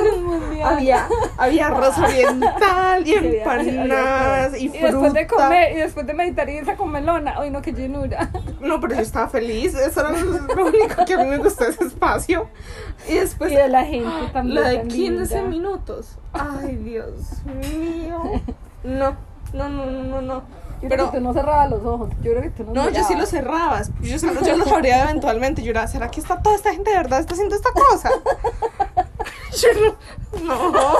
Había, 0.63 1.07
había 1.37 1.67
arroz 1.67 1.97
oriental 1.99 3.07
y 3.07 3.13
empanadas 3.13 4.59
y 4.59 4.69
todo. 4.69 4.77
y 4.77 4.81
después 4.81 5.13
de 5.13 5.25
fruta. 5.27 5.43
comer, 5.45 5.71
y 5.71 5.75
después 5.79 6.07
de 6.07 6.13
meditar 6.13 6.49
y 6.49 6.57
esa 6.57 6.75
comelona, 6.75 7.35
ay 7.37 7.51
no, 7.51 7.61
qué 7.61 7.71
llenura. 7.71 8.29
No, 8.59 8.79
pero 8.79 8.95
yo 8.95 9.01
estaba 9.01 9.29
feliz. 9.29 9.75
Eso 9.75 10.01
era 10.01 10.11
lo 10.11 10.65
único 10.65 11.05
que 11.05 11.13
a 11.13 11.17
mí 11.19 11.25
me 11.25 11.37
gustó 11.37 11.65
ese 11.65 11.85
espacio. 11.85 12.49
Y 13.07 13.13
después 13.15 13.51
y 13.51 13.55
de 13.55 13.67
la 13.69 13.85
gente 13.85 14.09
también. 14.33 14.61
la 14.61 14.69
de 14.69 14.77
tan 14.79 14.87
15 14.87 15.35
linda. 15.35 15.49
minutos. 15.49 16.17
Ay, 16.33 16.75
Dios 16.77 17.13
mío. 17.45 18.41
No, 18.83 19.15
no, 19.53 19.69
no, 19.69 19.85
no, 19.85 20.21
no. 20.21 20.43
Yo 20.81 20.89
Pero 20.89 21.03
creo 21.03 21.11
que 21.11 21.17
tú 21.17 21.23
no 21.23 21.33
cerrabas 21.33 21.69
los 21.69 21.83
ojos. 21.83 22.09
Yo 22.21 22.31
creo 22.31 22.41
que 22.43 22.49
tú 22.51 22.63
no 22.65 22.73
No, 22.73 22.89
yo 22.89 23.03
sí 23.03 23.15
los 23.15 23.29
cerrabas. 23.29 23.91
Yo, 24.01 24.19
solo- 24.19 24.41
yo 24.41 24.57
los 24.57 24.71
abría 24.71 25.03
eventualmente. 25.05 25.63
Yo 25.63 25.71
era, 25.71 25.87
¿será 25.87 26.09
que 26.11 26.19
está 26.19 26.41
toda 26.41 26.55
esta 26.55 26.71
gente 26.71 26.91
de 26.91 26.97
verdad 26.97 27.19
está 27.19 27.33
haciendo 27.33 27.55
esta 27.55 27.71
cosa? 27.71 28.11
Yo 29.61 29.69
no. 29.81 30.43
No. 30.43 30.97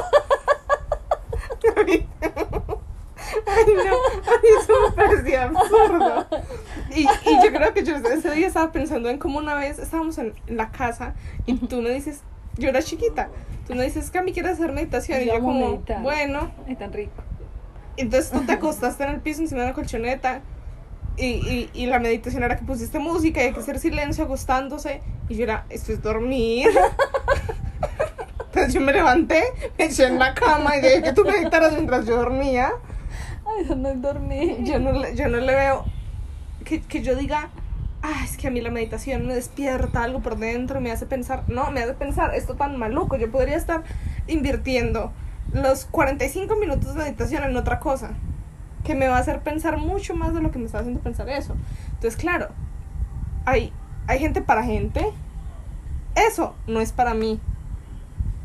Ay, 3.46 3.66
no. 3.76 3.94
A 3.94 4.38
mí 4.42 4.50
me 4.68 4.92
parecía 4.96 5.44
absurdo. 5.44 6.26
Y, 6.96 7.02
y 7.02 7.44
yo 7.44 7.52
creo 7.54 7.74
que 7.74 7.84
yo 7.84 7.96
ese 7.98 8.32
día 8.32 8.48
estaba 8.48 8.72
pensando 8.72 9.10
en 9.10 9.18
cómo 9.18 9.38
una 9.40 9.56
vez 9.56 9.80
estábamos 9.80 10.18
en, 10.18 10.34
la 10.48 10.72
casa 10.72 11.14
y 11.46 11.56
tú 11.56 11.82
me 11.82 11.90
dices, 11.92 12.22
yo 12.58 12.70
era 12.70 12.82
chiquita, 12.82 13.30
tú 13.68 13.76
me 13.76 13.84
dices, 13.84 14.10
Cami, 14.12 14.32
¿quieres 14.34 14.54
hacer 14.54 14.72
meditación? 14.72 15.22
Y 15.22 15.26
Yo 15.26 15.36
yo 15.36 15.42
como, 15.42 15.72
meditar. 15.72 16.02
bueno. 16.02 16.52
Ay, 16.68 16.76
tan 16.76 16.94
rico. 16.94 17.24
Entonces 17.98 18.32
tú 18.32 18.42
te 18.46 18.54
acostaste 18.54 19.04
en 19.04 19.10
el 19.12 19.20
piso 19.22 19.42
encima 19.42 19.62
de 19.62 19.68
la 19.68 19.74
colchoneta 19.74 20.42
y, 21.18 21.26
y, 21.26 21.70
y 21.74 21.86
la 21.88 22.00
meditación 22.00 22.44
era 22.44 22.56
que 22.58 22.64
pusiste 22.64 23.00
música 23.00 23.42
y 23.42 23.48
hay 23.48 23.54
que 23.54 23.60
hacer 23.60 23.80
silencio 23.80 24.26
acostándose 24.26 25.02
y 25.30 25.36
yo 25.36 25.44
era, 25.44 25.66
esto 25.70 25.92
es 25.92 26.02
dormir. 26.02 26.68
Entonces 28.40 28.74
yo 28.74 28.82
me 28.82 28.94
levanté, 28.94 29.44
me 29.78 29.86
eché 29.86 30.06
en 30.08 30.20
la 30.20 30.34
cama 30.34 30.76
y 30.78 30.82
dejé 30.82 31.04
que 31.04 31.14
tú 31.14 31.24
meditaras 31.26 31.74
mientras 31.74 32.06
yo 32.06 32.16
dormía. 32.18 32.72
Ay, 33.46 33.64
eso 33.64 33.76
no 33.76 33.90
es 33.90 34.02
dormir. 34.02 34.58
Yo 34.64 34.80
no, 34.80 34.92
le- 34.94 35.16
yo 35.16 35.28
no 35.28 35.38
le 35.38 35.56
veo 35.56 35.86
que, 36.66 36.82
que 36.82 37.02
yo 37.02 37.16
diga, 37.16 37.50
ah, 38.02 38.22
es 38.24 38.38
que 38.38 38.48
a 38.48 38.52
mí 38.52 38.62
la 38.62 38.72
meditación 38.72 39.28
me 39.28 39.36
despierta 39.36 40.04
algo 40.04 40.22
por 40.22 40.38
dentro, 40.38 40.82
me 40.82 40.92
hace 40.92 41.06
pensar, 41.06 41.44
no, 41.48 41.72
me 41.72 41.82
hace 41.82 41.94
pensar 41.94 42.34
esto 42.36 42.56
tan 42.56 42.78
maluco, 42.78 43.16
yo 43.18 43.32
podría 43.32 43.58
estar 43.58 43.84
invirtiendo 44.28 45.12
los 45.54 45.86
45 45.86 46.56
minutos 46.58 46.94
de 46.96 47.04
meditación 47.04 47.44
en 47.44 47.56
otra 47.58 47.80
cosa, 47.80 48.12
que 48.84 48.96
me 48.96 49.08
va 49.08 49.18
a 49.18 49.20
hacer 49.20 49.40
pensar 49.42 49.78
mucho 49.78 50.16
más 50.16 50.34
de 50.34 50.42
lo 50.42 50.52
que 50.52 50.60
me 50.60 50.66
está 50.66 50.80
haciendo 50.80 51.00
pensar 51.02 51.28
eso. 51.30 51.56
Entonces, 51.88 52.16
claro, 52.16 52.50
hay, 53.46 53.72
hay 54.08 54.20
gente 54.20 54.42
para 54.42 54.64
gente, 54.64 55.12
eso 56.16 56.56
no 56.68 56.80
es 56.82 56.92
para 56.92 57.14
mí. 57.14 57.40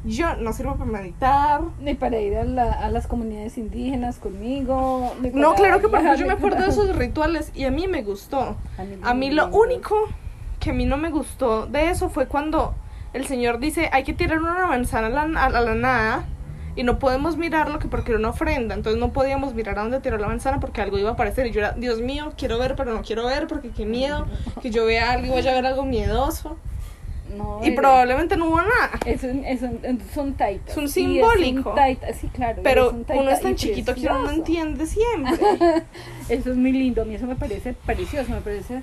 Yo 0.05 0.35
no 0.35 0.53
sirvo 0.53 0.75
para 0.75 0.91
meditar, 0.91 1.61
Ni 1.81 1.95
para 1.95 2.19
ir 2.19 2.37
a, 2.37 2.43
la- 2.45 2.73
a 2.73 2.91
las 2.91 3.07
comunidades 3.07 3.57
indígenas 3.57 4.17
conmigo. 4.19 5.15
No, 5.33 5.55
claro 5.55 5.81
que 5.81 5.89
por 5.89 6.01
ejemplo, 6.01 6.01
viajar, 6.01 6.17
yo 6.19 6.27
me 6.27 6.33
acuerdo 6.33 6.61
de 6.63 6.69
esos 6.71 6.97
rituales 6.97 7.53
y 7.55 7.65
a 7.67 7.71
mí 7.71 7.87
me 7.87 8.03
gustó. 8.03 8.57
A 8.79 8.83
mí, 8.83 8.97
A 9.03 9.15
mí 9.15 9.31
lo 9.31 9.47
único 9.51 9.95
que 10.59 10.71
a 10.71 10.73
mí 10.73 10.87
no 10.87 10.97
me 10.97 11.11
gustó 11.11 11.67
de 11.67 11.91
eso 11.91 12.09
fue 12.11 12.27
cuando 12.27 12.75
el 13.13 13.27
señor 13.27 13.59
dice 13.61 13.91
hay 13.93 14.03
que 14.05 14.13
tirar 14.13 14.39
una 14.41 14.67
manzana 14.67 15.07
a 15.09 15.27
la, 15.27 15.45
a 15.45 15.61
la 15.61 15.75
nada 15.75 16.25
y 16.75 16.83
no 16.85 16.99
podemos 16.99 17.37
mirarlo 17.37 17.79
que 17.79 17.89
porque 17.89 18.13
era 18.13 18.19
una 18.19 18.31
ofrenda. 18.31 18.75
Entonces 18.75 18.99
no 19.01 19.13
podíamos 19.13 19.55
mirar 19.55 19.79
a 19.79 19.83
dónde 19.83 20.01
tiró 20.01 20.19
la 20.19 20.29
manzana 20.29 20.61
porque 20.61 20.81
algo 20.81 20.99
iba 20.99 21.11
a 21.11 21.13
aparecer. 21.13 21.47
Y 21.47 21.51
yo 21.53 21.61
era, 21.61 21.73
Dios 21.73 22.01
mío, 22.01 22.33
quiero 22.37 22.59
ver 22.59 22.75
pero 22.77 22.93
no 22.95 23.03
quiero 23.03 23.27
ver 23.27 23.47
porque 23.47 23.71
qué 23.71 23.85
miedo 23.87 24.27
que 24.61 24.71
yo 24.71 24.87
vea 24.87 25.11
algo 25.13 25.27
y 25.27 25.31
vaya 25.31 25.51
a 25.53 25.55
ver 25.55 25.67
algo 25.67 25.85
miedoso. 25.85 26.57
no 27.37 27.61
Y 27.63 27.71
probablemente 27.73 28.37
no 28.37 28.47
hubo 28.47 28.61
nada. 28.61 28.91
Es 29.07 29.23
un, 29.23 29.45
es 29.45 29.63
un, 29.63 29.81
es 29.83 30.17
un 30.17 30.35
taita. 30.35 30.73
Es 30.73 30.77
un 30.79 30.89
Sí, 30.89 31.03
simbólico. 31.05 31.73
taita, 31.75 32.13
sí, 32.15 32.29
claro. 32.29 32.61
Pero 32.63 32.89
es 32.89 32.93
un 32.95 33.05
taita 33.05 33.23
uno 33.23 33.31
es 33.33 33.41
tan 33.41 33.55
chiquito 33.57 33.95
que 33.95 34.03
uno 34.07 34.23
no 34.23 34.31
entiende 34.31 34.87
siempre. 34.87 35.39
Eso 36.29 36.51
es 36.51 36.57
muy 36.57 36.73
lindo, 36.73 37.03
a 37.03 37.05
mí 37.05 37.15
eso 37.15 37.27
me 37.27 37.37
parece 37.37 37.75
precioso, 37.75 38.31
me 38.31 38.41
parece 38.41 38.83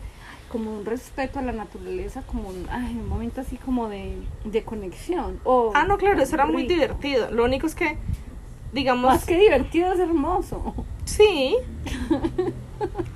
como 0.49 0.71
un 0.77 0.85
respeto 0.85 1.39
a 1.39 1.41
la 1.41 1.51
naturaleza, 1.51 2.23
como 2.23 2.49
un, 2.49 2.65
ay, 2.71 2.93
un 2.99 3.07
momento 3.07 3.41
así 3.41 3.57
como 3.57 3.87
de, 3.89 4.15
de 4.43 4.63
conexión. 4.63 5.39
Ah, 5.73 5.85
no, 5.87 5.97
claro, 5.97 6.21
eso 6.21 6.35
era 6.35 6.45
muy 6.45 6.65
divertido. 6.67 7.31
Lo 7.31 7.45
único 7.45 7.67
es 7.67 7.75
que, 7.75 7.97
digamos, 8.73 9.05
Más 9.13 9.25
que 9.25 9.37
divertido, 9.37 9.93
es 9.93 9.99
hermoso. 9.99 10.73
sí. 11.05 11.55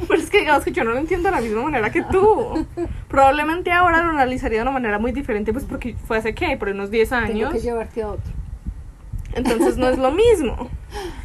Pero 0.07 0.19
es 0.21 0.29
que 0.29 0.39
digamos 0.41 0.63
que 0.65 0.71
yo 0.73 0.83
no 0.83 0.91
lo 0.91 0.97
entiendo 0.97 1.29
de 1.29 1.35
la 1.35 1.41
misma 1.41 1.63
manera 1.63 1.89
que 1.89 2.03
tú. 2.03 2.65
Probablemente 3.07 3.71
ahora 3.71 4.03
lo 4.03 4.09
analizaría 4.09 4.57
de 4.59 4.63
una 4.63 4.71
manera 4.71 4.99
muy 4.99 5.11
diferente, 5.13 5.53
pues 5.53 5.63
porque 5.65 5.95
fue 6.05 6.17
hace 6.17 6.35
qué, 6.35 6.57
por 6.57 6.67
unos 6.69 6.91
10 6.91 7.09
Tengo 7.09 7.23
años. 7.25 7.53
que 7.53 7.59
llevarte 7.59 8.01
a 8.03 8.09
otro. 8.09 8.31
Entonces 9.33 9.77
no 9.77 9.87
es 9.89 9.97
lo 9.97 10.11
mismo. 10.11 10.55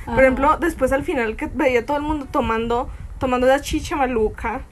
Por 0.05 0.15
Ajá. 0.15 0.23
ejemplo, 0.23 0.57
después 0.59 0.93
al 0.93 1.03
final 1.05 1.37
que 1.37 1.47
veía 1.53 1.85
todo 1.85 1.97
el 1.97 2.03
mundo 2.05 2.27
tomando, 2.31 2.89
tomando 3.19 3.47
la 3.47 3.61
chicha 3.61 3.97
maluca 3.97 4.63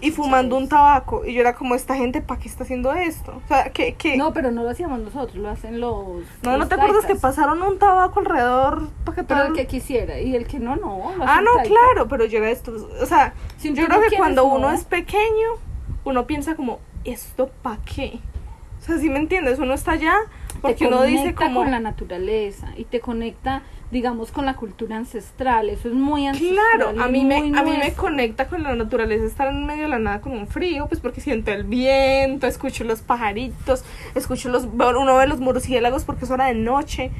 y 0.00 0.10
fumando 0.10 0.56
un 0.56 0.68
tabaco. 0.68 1.24
Y 1.24 1.34
yo 1.34 1.40
era 1.40 1.54
como, 1.54 1.74
esta 1.74 1.94
gente, 1.94 2.20
¿para 2.22 2.40
qué 2.40 2.48
está 2.48 2.64
haciendo 2.64 2.92
esto? 2.94 3.40
O 3.44 3.48
sea, 3.48 3.70
que... 3.70 3.96
es- 4.02 4.18
No, 4.18 4.32
pero 4.32 4.50
no 4.50 4.62
lo 4.62 4.70
hacíamos 4.70 5.00
nosotros, 5.00 5.36
lo 5.36 5.50
hacen 5.50 5.80
los. 5.80 6.22
No, 6.42 6.56
¿no 6.58 6.66
te 6.68 6.74
acuerdas 6.74 7.04
que 7.06 7.14
pasaron 7.16 7.62
un 7.62 7.78
tabaco 7.78 8.20
alrededor 8.20 8.88
para 9.04 9.16
que 9.16 9.24
Pero 9.24 9.40
todo 9.40 9.48
el 9.50 9.54
que 9.56 9.66
quisiera 9.66 10.18
y 10.20 10.34
el 10.34 10.46
que 10.46 10.58
no, 10.58 10.76
no. 10.76 11.12
Ah, 11.20 11.40
no, 11.42 11.50
claro, 11.62 12.08
pero 12.08 12.24
yo 12.24 12.38
era 12.38 12.50
esto. 12.50 12.72
O 13.00 13.06
sea, 13.06 13.34
Si 13.58 13.68
yo 13.68 13.86
creo 13.86 13.88
no 13.88 13.94
que 13.96 14.08
quieres, 14.08 14.18
cuando 14.18 14.42
no. 14.42 14.54
uno 14.54 14.70
es 14.72 14.84
pequeño, 14.84 15.48
uno 16.04 16.26
piensa 16.26 16.54
como, 16.56 16.78
¿esto 17.04 17.50
para 17.62 17.78
qué? 17.84 18.18
O 18.80 18.82
sea, 18.84 18.98
¿sí 18.98 19.10
me 19.10 19.18
entiendes? 19.18 19.58
Uno 19.58 19.74
está 19.74 19.92
allá 19.92 20.14
porque 20.66 20.86
te 20.86 20.86
uno 20.88 21.02
dice 21.02 21.34
como... 21.34 21.60
con 21.62 21.70
la 21.70 21.80
naturaleza 21.80 22.68
y 22.76 22.84
te 22.84 23.00
conecta, 23.00 23.62
digamos, 23.90 24.30
con 24.32 24.46
la 24.46 24.54
cultura 24.54 24.96
ancestral. 24.96 25.68
Eso 25.70 25.88
es 25.88 25.94
muy 25.94 26.26
ancestral. 26.26 26.58
Claro, 26.76 27.02
a 27.02 27.08
mí, 27.08 27.24
me, 27.24 27.40
muy 27.42 27.58
a 27.58 27.62
mí 27.62 27.70
me 27.70 27.78
nuestro. 27.78 28.02
conecta 28.04 28.46
con 28.48 28.62
la 28.62 28.74
naturaleza 28.74 29.24
estar 29.24 29.48
en 29.48 29.64
medio 29.66 29.82
de 29.84 29.88
la 29.88 29.98
nada 29.98 30.20
con 30.20 30.32
un 30.32 30.46
frío, 30.46 30.86
pues 30.88 31.00
porque 31.00 31.20
siento 31.20 31.50
el 31.52 31.64
viento, 31.64 32.46
escucho 32.46 32.84
los 32.84 33.02
pajaritos, 33.02 33.84
escucho 34.14 34.48
los... 34.48 34.64
Uno 34.64 35.16
ve 35.16 35.26
los 35.26 35.40
murciélagos 35.40 36.04
porque 36.04 36.24
es 36.24 36.30
hora 36.30 36.46
de 36.46 36.54
noche, 36.54 37.10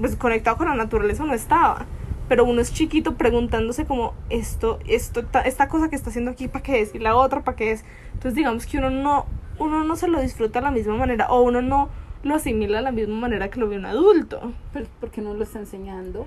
pues 0.00 0.16
conectado 0.16 0.56
con 0.56 0.68
la 0.68 0.74
naturaleza 0.74 1.24
no 1.24 1.34
estaba. 1.34 1.86
Pero 2.28 2.44
uno 2.44 2.60
es 2.60 2.72
chiquito 2.74 3.14
preguntándose 3.14 3.84
como 3.84 4.12
esto, 4.30 4.80
esto, 4.88 5.24
ta- 5.24 5.42
esta 5.42 5.68
cosa 5.68 5.88
que 5.88 5.94
está 5.94 6.10
haciendo 6.10 6.32
aquí, 6.32 6.48
¿para 6.48 6.62
qué 6.64 6.80
es? 6.80 6.92
Y 6.92 6.98
la 6.98 7.14
otra, 7.14 7.42
¿para 7.44 7.56
qué 7.56 7.70
es? 7.70 7.84
Entonces 8.14 8.34
digamos 8.34 8.66
que 8.66 8.78
uno 8.78 8.90
no, 8.90 9.26
uno 9.60 9.84
no 9.84 9.94
se 9.94 10.08
lo 10.08 10.20
disfruta 10.20 10.58
de 10.58 10.64
la 10.64 10.72
misma 10.72 10.96
manera 10.96 11.28
o 11.28 11.42
uno 11.42 11.62
no 11.62 11.88
lo 12.22 12.34
asimila 12.34 12.78
de 12.78 12.84
la 12.84 12.92
misma 12.92 13.16
manera 13.16 13.50
que 13.50 13.60
lo 13.60 13.68
ve 13.68 13.76
un 13.76 13.86
adulto. 13.86 14.52
Pero 14.72 14.86
¿por 15.00 15.10
qué 15.10 15.20
no 15.20 15.34
lo 15.34 15.44
está 15.44 15.58
enseñando? 15.58 16.26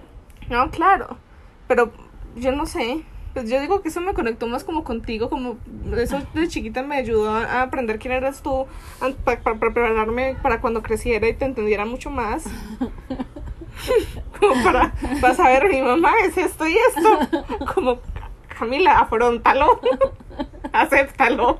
No, 0.49 0.69
claro. 0.71 1.17
Pero 1.67 1.91
yo 2.35 2.51
no 2.51 2.65
sé. 2.65 3.03
Pues 3.33 3.49
yo 3.49 3.61
digo 3.61 3.81
que 3.81 3.89
eso 3.89 4.01
me 4.01 4.15
conectó 4.15 4.47
más 4.47 4.63
como 4.63 4.83
contigo, 4.83 5.29
como 5.29 5.57
eso 5.95 6.19
de 6.33 6.47
chiquita 6.47 6.81
me 6.81 6.97
ayudó 6.97 7.29
a 7.29 7.43
a 7.43 7.61
aprender 7.61 7.99
quién 7.99 8.13
eras 8.13 8.41
tú, 8.41 8.65
para 9.23 9.39
prepararme 9.59 10.35
para 10.41 10.59
cuando 10.61 10.81
creciera 10.81 11.27
y 11.27 11.35
te 11.35 11.45
entendiera 11.45 11.85
mucho 11.85 12.09
más. 12.09 12.45
como 14.39 14.63
para, 14.63 14.93
para 15.21 15.33
saber, 15.35 15.69
mi 15.69 15.81
mamá 15.81 16.13
es 16.25 16.37
esto 16.37 16.67
y 16.67 16.75
esto. 16.75 17.45
Como, 17.73 17.99
Camila, 18.57 18.99
afrontalo, 18.99 19.79
acéptalo. 20.73 21.59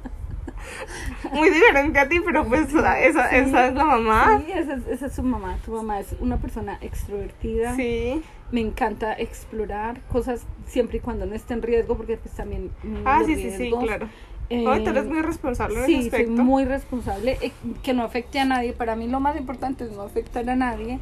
Muy 1.33 1.49
diferente 1.49 1.99
a 1.99 2.07
ti, 2.07 2.19
pero 2.25 2.45
pues 2.45 2.73
esa, 2.73 2.99
esa 3.01 3.29
es 3.67 3.73
la 3.73 3.85
mamá. 3.85 4.41
Sí, 4.45 4.51
esa 4.51 4.75
es, 4.75 4.87
esa 4.87 5.05
es 5.07 5.13
su 5.13 5.23
mamá. 5.23 5.57
Tu 5.65 5.71
mamá 5.71 5.99
es 5.99 6.15
una 6.19 6.37
persona 6.37 6.77
extrovertida. 6.81 7.75
Sí. 7.75 8.21
Me 8.51 8.61
encanta 8.61 9.13
explorar 9.13 10.01
cosas 10.11 10.45
siempre 10.65 10.97
y 10.97 11.01
cuando 11.01 11.25
no 11.25 11.35
esté 11.35 11.53
en 11.53 11.61
riesgo, 11.61 11.97
porque 11.97 12.17
pues 12.17 12.33
también... 12.35 12.71
Ah, 13.05 13.21
sí, 13.25 13.35
sí, 13.35 13.51
sí, 13.51 13.57
riesgos, 13.57 13.83
claro. 13.83 14.09
eh, 14.49 14.63
tú 14.63 14.89
eres 14.89 15.05
muy 15.05 15.21
responsable 15.21 15.79
en 15.79 15.85
Sí, 15.85 16.09
soy 16.09 16.27
muy 16.27 16.65
responsable, 16.65 17.37
eh, 17.41 17.51
que 17.83 17.93
no 17.93 18.03
afecte 18.03 18.39
a 18.39 18.45
nadie. 18.45 18.73
Para 18.73 18.95
mí 18.95 19.07
lo 19.07 19.19
más 19.19 19.37
importante 19.37 19.83
es 19.83 19.91
no 19.91 20.01
afectar 20.01 20.49
a 20.49 20.55
nadie. 20.55 20.99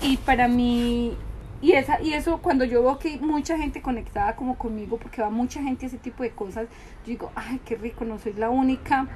Y 0.00 0.18
para 0.18 0.46
mí, 0.46 1.16
y, 1.60 1.72
esa, 1.72 2.00
y 2.00 2.14
eso 2.14 2.38
cuando 2.38 2.64
yo 2.64 2.82
veo 2.82 2.98
que 2.98 3.08
hay 3.08 3.18
mucha 3.18 3.58
gente 3.58 3.82
conectada 3.82 4.36
como 4.36 4.56
conmigo, 4.56 4.98
porque 4.98 5.22
va 5.22 5.30
mucha 5.30 5.62
gente 5.62 5.86
a 5.86 5.88
ese 5.88 5.98
tipo 5.98 6.22
de 6.22 6.30
cosas, 6.30 6.66
yo 7.04 7.10
digo, 7.10 7.32
ay, 7.34 7.60
qué 7.64 7.76
rico, 7.76 8.04
no 8.04 8.18
soy 8.18 8.34
la 8.34 8.50
única 8.50 9.08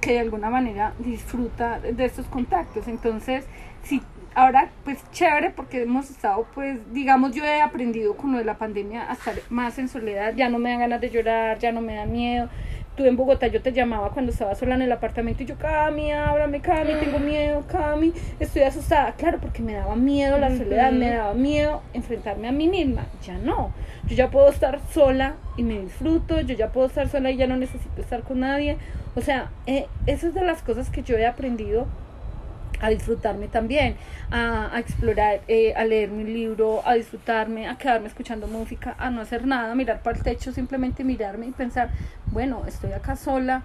que 0.00 0.12
de 0.12 0.20
alguna 0.20 0.50
manera 0.50 0.94
disfruta 0.98 1.80
de 1.80 2.04
estos 2.04 2.26
contactos. 2.26 2.88
Entonces, 2.88 3.44
sí, 3.82 4.02
ahora 4.34 4.70
pues 4.84 4.98
chévere 5.10 5.50
porque 5.50 5.82
hemos 5.82 6.10
estado 6.10 6.46
pues, 6.54 6.78
digamos, 6.92 7.32
yo 7.34 7.44
he 7.44 7.60
aprendido 7.60 8.16
con 8.16 8.32
lo 8.32 8.38
de 8.38 8.44
la 8.44 8.58
pandemia 8.58 9.10
a 9.10 9.14
estar 9.14 9.34
más 9.50 9.78
en 9.78 9.88
soledad, 9.88 10.34
ya 10.34 10.48
no 10.48 10.58
me 10.58 10.70
dan 10.70 10.80
ganas 10.80 11.00
de 11.00 11.10
llorar, 11.10 11.58
ya 11.58 11.72
no 11.72 11.80
me 11.80 11.94
da 11.96 12.06
miedo. 12.06 12.48
Tú 13.00 13.06
en 13.06 13.16
Bogotá 13.16 13.46
yo 13.46 13.62
te 13.62 13.72
llamaba 13.72 14.10
cuando 14.10 14.30
estaba 14.30 14.54
sola 14.54 14.74
en 14.74 14.82
el 14.82 14.92
apartamento 14.92 15.42
y 15.42 15.46
yo, 15.46 15.56
Cami, 15.56 16.12
háblame, 16.12 16.60
Cami, 16.60 16.92
tengo 17.00 17.18
miedo, 17.18 17.64
Cami, 17.66 18.12
estoy 18.38 18.60
asustada. 18.60 19.12
Claro, 19.12 19.38
porque 19.40 19.62
me 19.62 19.72
daba 19.72 19.96
miedo 19.96 20.36
la 20.36 20.54
soledad, 20.54 20.92
me 20.92 21.08
daba 21.08 21.32
miedo 21.32 21.80
enfrentarme 21.94 22.46
a 22.46 22.52
mí 22.52 22.68
misma. 22.68 23.06
Ya 23.26 23.38
no, 23.38 23.72
yo 24.06 24.16
ya 24.16 24.30
puedo 24.30 24.50
estar 24.50 24.80
sola 24.92 25.36
y 25.56 25.62
me 25.62 25.80
disfruto, 25.80 26.42
yo 26.42 26.54
ya 26.54 26.72
puedo 26.72 26.88
estar 26.88 27.08
sola 27.08 27.30
y 27.30 27.38
ya 27.38 27.46
no 27.46 27.56
necesito 27.56 28.02
estar 28.02 28.22
con 28.22 28.40
nadie. 28.40 28.76
O 29.16 29.22
sea, 29.22 29.50
eh, 29.66 29.86
eso 30.04 30.26
es 30.26 30.34
de 30.34 30.44
las 30.44 30.60
cosas 30.60 30.90
que 30.90 31.02
yo 31.02 31.16
he 31.16 31.24
aprendido 31.24 31.86
a 32.80 32.90
disfrutarme 32.90 33.48
también, 33.48 33.96
a, 34.30 34.74
a 34.74 34.78
explorar, 34.78 35.40
eh, 35.48 35.74
a 35.74 35.84
leer 35.84 36.10
mi 36.10 36.24
libro, 36.24 36.86
a 36.86 36.94
disfrutarme, 36.94 37.68
a 37.68 37.76
quedarme 37.76 38.08
escuchando 38.08 38.46
música, 38.46 38.94
a 38.98 39.10
no 39.10 39.20
hacer 39.20 39.46
nada, 39.46 39.72
a 39.72 39.74
mirar 39.74 40.02
para 40.02 40.16
el 40.16 40.22
techo, 40.22 40.52
simplemente 40.52 41.04
mirarme 41.04 41.46
y 41.46 41.50
pensar, 41.50 41.90
bueno, 42.26 42.64
estoy 42.66 42.92
acá 42.92 43.16
sola 43.16 43.64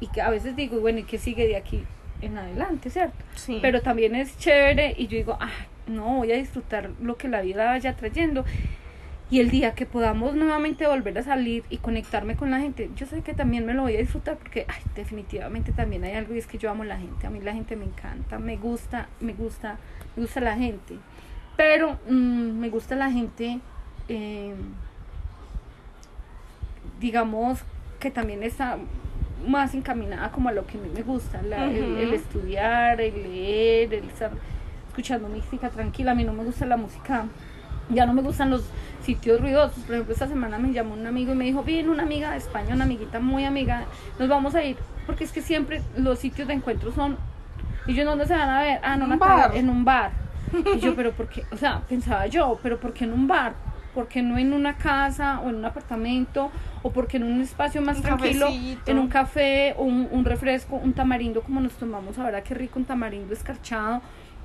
y 0.00 0.08
que 0.08 0.20
a 0.20 0.30
veces 0.30 0.56
digo, 0.56 0.80
bueno, 0.80 0.98
¿y 0.98 1.04
qué 1.04 1.18
sigue 1.18 1.46
de 1.46 1.56
aquí 1.56 1.84
en 2.20 2.36
adelante, 2.38 2.90
cierto? 2.90 3.16
Sí. 3.34 3.58
Pero 3.62 3.82
también 3.82 4.14
es 4.14 4.36
chévere 4.38 4.94
y 4.96 5.06
yo 5.06 5.16
digo, 5.16 5.38
ah, 5.40 5.50
no, 5.86 6.16
voy 6.16 6.32
a 6.32 6.36
disfrutar 6.36 6.90
lo 7.00 7.16
que 7.16 7.28
la 7.28 7.40
vida 7.40 7.64
vaya 7.66 7.94
trayendo. 7.96 8.44
Y 9.28 9.40
el 9.40 9.50
día 9.50 9.74
que 9.74 9.86
podamos 9.86 10.36
nuevamente 10.36 10.86
volver 10.86 11.18
a 11.18 11.22
salir 11.24 11.64
y 11.68 11.78
conectarme 11.78 12.36
con 12.36 12.52
la 12.52 12.60
gente, 12.60 12.90
yo 12.94 13.06
sé 13.06 13.22
que 13.22 13.34
también 13.34 13.66
me 13.66 13.74
lo 13.74 13.82
voy 13.82 13.96
a 13.96 13.98
disfrutar 13.98 14.36
porque 14.36 14.66
ay, 14.68 14.80
definitivamente 14.94 15.72
también 15.72 16.04
hay 16.04 16.12
algo 16.12 16.32
y 16.34 16.38
es 16.38 16.46
que 16.46 16.58
yo 16.58 16.70
amo 16.70 16.84
la 16.84 16.96
gente, 16.96 17.26
a 17.26 17.30
mí 17.30 17.40
la 17.40 17.52
gente 17.52 17.74
me 17.74 17.86
encanta, 17.86 18.38
me 18.38 18.56
gusta, 18.56 19.08
me 19.20 19.32
gusta, 19.32 19.78
me 20.14 20.22
gusta 20.22 20.40
la 20.40 20.56
gente. 20.56 20.94
Pero 21.56 21.98
mm, 22.08 22.58
me 22.60 22.68
gusta 22.70 22.94
la 22.94 23.10
gente, 23.10 23.58
eh, 24.08 24.54
digamos, 27.00 27.60
que 28.00 28.10
también 28.10 28.42
está 28.42 28.78
más 29.46 29.74
encaminada 29.74 30.30
como 30.32 30.48
a 30.48 30.52
lo 30.52 30.66
que 30.66 30.78
a 30.78 30.80
mí 30.80 30.88
me 30.94 31.02
gusta, 31.02 31.42
la- 31.42 31.66
el, 31.70 31.96
el 31.96 32.12
estudiar, 32.14 33.00
el 33.00 33.22
leer, 33.22 33.92
el 33.94 34.04
estar 34.04 34.30
escuchando 34.88 35.28
música 35.28 35.68
tranquila. 35.70 36.12
A 36.12 36.14
mí 36.14 36.24
no 36.24 36.32
me 36.32 36.44
gusta 36.44 36.64
la 36.66 36.76
música, 36.76 37.26
ya 37.90 38.06
no 38.06 38.12
me 38.12 38.22
gustan 38.22 38.50
los 38.50 38.64
sitios 39.02 39.40
ruidosos. 39.40 39.84
Por 39.84 39.94
ejemplo, 39.94 40.12
esta 40.12 40.26
semana 40.28 40.58
me 40.58 40.72
llamó 40.72 40.94
un 40.94 41.06
amigo 41.06 41.32
y 41.32 41.36
me 41.36 41.44
dijo, 41.44 41.62
viene 41.62 41.88
una 41.90 42.02
amiga 42.02 42.30
de 42.32 42.38
España, 42.38 42.74
una 42.74 42.84
amiguita 42.84 43.20
muy 43.20 43.44
amiga, 43.44 43.84
nos 44.18 44.28
vamos 44.28 44.54
a 44.54 44.64
ir, 44.64 44.76
porque 45.06 45.24
es 45.24 45.32
que 45.32 45.42
siempre 45.42 45.82
los 45.96 46.18
sitios 46.18 46.48
de 46.48 46.54
encuentro 46.54 46.92
son... 46.92 47.16
Y 47.86 47.94
yo, 47.94 48.04
¿dónde 48.04 48.26
se 48.26 48.34
van 48.34 48.50
a 48.50 48.60
ver? 48.62 48.80
Ah, 48.82 48.96
no, 48.96 49.04
Un 49.06 49.18
bar. 49.18 49.56
en 49.56 49.70
un 49.70 49.84
bar. 49.84 50.10
Y 50.76 50.80
yo, 50.80 50.94
pero 50.96 51.12
¿por 51.12 51.28
qué? 51.28 51.44
O 51.52 51.56
sea, 51.56 51.80
pensaba 51.88 52.26
yo, 52.26 52.58
pero 52.62 52.78
¿por 52.80 52.92
qué 52.92 53.04
en 53.04 53.12
un 53.12 53.26
bar? 53.28 53.54
¿Por 53.94 54.08
qué 54.08 54.22
no 54.22 54.36
en 54.38 54.52
una 54.52 54.76
casa 54.76 55.40
o 55.40 55.48
en 55.48 55.54
un 55.56 55.64
apartamento? 55.64 56.50
¿O 56.82 56.90
por 56.90 57.06
qué 57.06 57.16
en 57.16 57.22
un 57.24 57.40
espacio 57.40 57.80
más 57.82 57.96
Un 57.98 58.02
tranquilo? 58.02 58.46
cafecito. 58.46 58.90
En 58.90 58.98
un 58.98 59.08
café 59.08 59.74
o 59.78 59.84
un, 59.84 60.08
un 60.10 60.24
refresco, 60.24 60.76
un 60.76 60.92
tamarindo 60.92 61.40
como 61.42 61.60
nos 61.60 61.72
tomamos 61.74 62.18
ahora, 62.18 62.42
qué 62.42 62.54
rico 62.54 62.78
un 62.78 62.84
tamarindo 62.84 63.32
escarchado. 63.32 64.02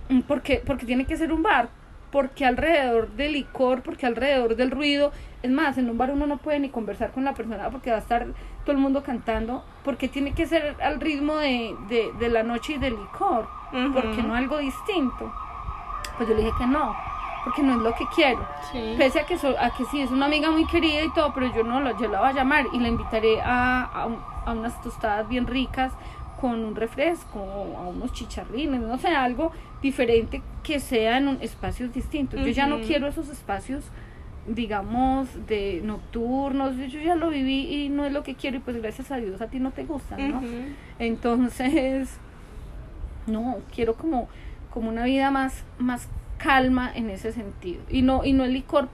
Mm, 0.10 0.22
Porque, 0.22 0.62
porque 0.66 0.86
tiene 0.86 1.06
que 1.06 1.18
ser 1.18 1.32
un 1.34 1.44
bar, 1.44 1.70
porque 2.12 2.46
alrededor 2.46 3.10
del 3.12 3.34
licor, 3.34 3.82
porque 3.84 4.06
alrededor 4.06 4.56
del 4.56 4.72
ruido, 4.72 5.12
es 5.44 5.50
más, 5.52 5.78
en 5.78 5.90
un 5.90 5.98
bar 5.98 6.12
uno 6.12 6.28
no 6.28 6.38
puede 6.38 6.60
ni 6.60 6.70
conversar 6.70 7.12
con 7.12 7.24
la 7.24 7.34
persona 7.34 7.70
porque 7.70 7.90
va 7.92 7.98
a 7.98 8.00
estar 8.00 8.28
todo 8.66 8.74
el 8.74 8.78
mundo 8.78 9.02
cantando, 9.04 9.64
porque 9.84 10.08
tiene 10.08 10.34
que 10.34 10.46
ser 10.46 10.76
al 10.84 11.00
ritmo 11.00 11.36
de, 11.38 11.76
de, 11.90 12.12
de 12.20 12.30
la 12.30 12.44
noche 12.44 12.74
y 12.74 12.78
del 12.78 12.96
licor, 12.96 13.48
Ujú. 13.74 13.94
porque 13.94 14.22
no 14.24 14.36
algo 14.36 14.58
distinto. 14.58 15.34
Pues 16.18 16.28
yo 16.30 16.36
le 16.36 16.42
dije 16.44 16.54
que 16.60 16.68
no, 16.68 16.94
porque 17.44 17.64
no 17.64 17.74
es 17.76 17.80
lo 17.80 17.94
que 17.96 18.06
quiero. 18.14 18.46
Sí. 18.72 18.96
Pese 18.98 19.22
a 19.22 19.26
que, 19.26 19.38
so- 19.38 19.56
a 19.60 19.72
que 19.72 19.86
sí, 19.86 20.02
es 20.02 20.12
una 20.12 20.26
amiga 20.28 20.52
muy 20.52 20.66
querida 20.68 21.02
y 21.04 21.10
todo, 21.14 21.34
pero 21.34 21.48
yo 21.56 21.64
no 21.64 21.98
yo 21.98 22.08
la 22.10 22.20
voy 22.20 22.30
a 22.30 22.34
llamar 22.34 22.66
y 22.74 22.80
la 22.80 22.90
invitaré 22.90 23.42
a, 23.42 24.08
a 24.46 24.52
unas 24.52 24.80
tostadas 24.82 25.28
bien 25.28 25.48
ricas 25.48 25.92
con 26.42 26.66
un 26.66 26.76
refresco, 26.76 27.40
o 27.40 27.78
a 27.78 27.88
unos 27.88 28.12
chicharrines, 28.14 28.82
no 28.82 28.98
sé, 28.98 29.10
algo 29.10 29.52
diferente 29.82 30.42
que 30.64 30.80
sea 30.80 31.18
en 31.20 31.28
un- 31.28 31.38
espacios 31.42 31.94
distintos. 31.94 32.40
Yo 32.40 32.48
ya 32.52 32.66
no 32.68 32.78
quiero 32.88 33.08
esos 33.08 33.30
espacios, 33.30 33.84
digamos, 34.48 35.28
de 35.48 35.82
nocturnos, 35.84 36.76
yo 36.78 37.00
ya 37.00 37.14
lo 37.16 37.30
viví 37.30 37.72
y 37.86 37.90
no 37.90 38.06
es 38.06 38.12
lo 38.12 38.24
que 38.24 38.34
quiero 38.34 38.58
y 38.58 38.60
pues 38.60 38.82
gracias 38.82 39.12
a 39.12 39.18
Dios 39.18 39.40
a 39.40 39.48
ti 39.48 39.60
no 39.60 39.70
te 39.72 39.84
gustan, 39.86 40.20
¿no? 40.32 40.42
Entonces, 41.00 42.10
No, 43.28 43.58
quiero 43.74 43.94
como, 43.94 44.28
como 44.74 44.90
una 44.90 45.04
vida 45.06 45.30
más, 45.30 45.64
más 45.78 46.08
calma 46.40 46.92
en 46.94 47.12
ese 47.12 47.32
sentido. 47.32 47.84
Y 47.88 48.02
no, 48.02 48.26
y 48.26 48.34
no 48.34 48.44
el 48.46 48.54
licor 48.54 48.90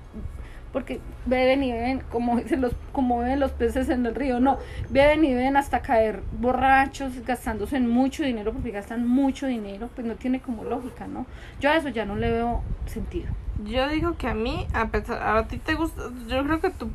porque 0.78 1.02
beben 1.26 1.64
y 1.64 1.72
beben 1.72 2.04
como 2.12 2.38
dicen 2.38 2.62
los 2.62 2.72
como 2.92 3.18
beben 3.18 3.40
los 3.40 3.52
peces 3.52 3.90
en 3.90 4.06
el 4.06 4.14
río 4.14 4.40
no 4.40 4.60
beben 4.92 5.26
y 5.26 5.34
beben 5.34 5.58
hasta 5.58 5.82
caer 5.82 6.22
borrachos 6.40 7.14
gastándose 7.26 7.78
en 7.78 7.90
mucho 7.90 8.22
dinero 8.22 8.54
porque 8.54 8.70
gastan 8.70 9.08
mucho 9.08 9.48
dinero 9.48 9.90
pues 9.96 10.06
no 10.06 10.14
tiene 10.14 10.40
como 10.40 10.64
lógica 10.64 11.08
no 11.08 11.26
yo 11.60 11.72
a 11.72 11.78
eso 11.78 11.90
ya 11.90 12.06
no 12.06 12.16
le 12.16 12.30
veo 12.30 12.62
sentido 12.86 13.34
Yo 13.66 13.90
digo 13.90 14.18
que 14.18 14.28
a 14.28 14.36
mí, 14.36 14.68
a 14.72 14.90
pesar, 14.90 15.36
a 15.36 15.48
ti 15.48 15.58
te 15.58 15.74
gusta, 15.74 16.04
yo 16.28 16.44
creo 16.44 16.62
que 16.62 16.70
tú, 16.70 16.92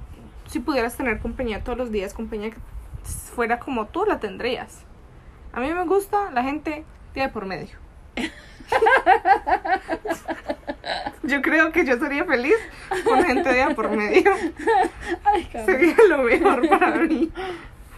si 0.47 0.61
pudieras 0.61 0.97
tener 0.97 1.19
compañía 1.19 1.65
todos 1.65 1.77
los 1.77 1.91
días, 1.91 2.15
compañía 2.15 2.51
que 2.51 2.59
fuera 3.35 3.59
como 3.59 3.87
tú, 3.87 4.05
la 4.05 4.21
tendrías. 4.21 4.85
A 5.53 5.59
mí 5.59 5.75
me 5.75 5.85
gusta 5.87 6.31
la 6.31 6.45
gente 6.45 6.85
de 7.15 7.29
por 7.31 7.47
medio. 7.47 7.77
Yo 11.23 11.41
creo 11.43 11.71
que 11.73 11.85
yo 11.85 11.97
sería 11.99 12.25
feliz 12.25 12.57
con 13.05 13.23
gente 13.25 13.53
día 13.53 13.71
por 13.71 13.91
medio. 13.91 14.33
Ay. 15.25 15.49
Sería 15.65 15.95
lo 16.09 16.19
mejor 16.19 16.69
para 16.69 16.97
mí. 16.97 17.31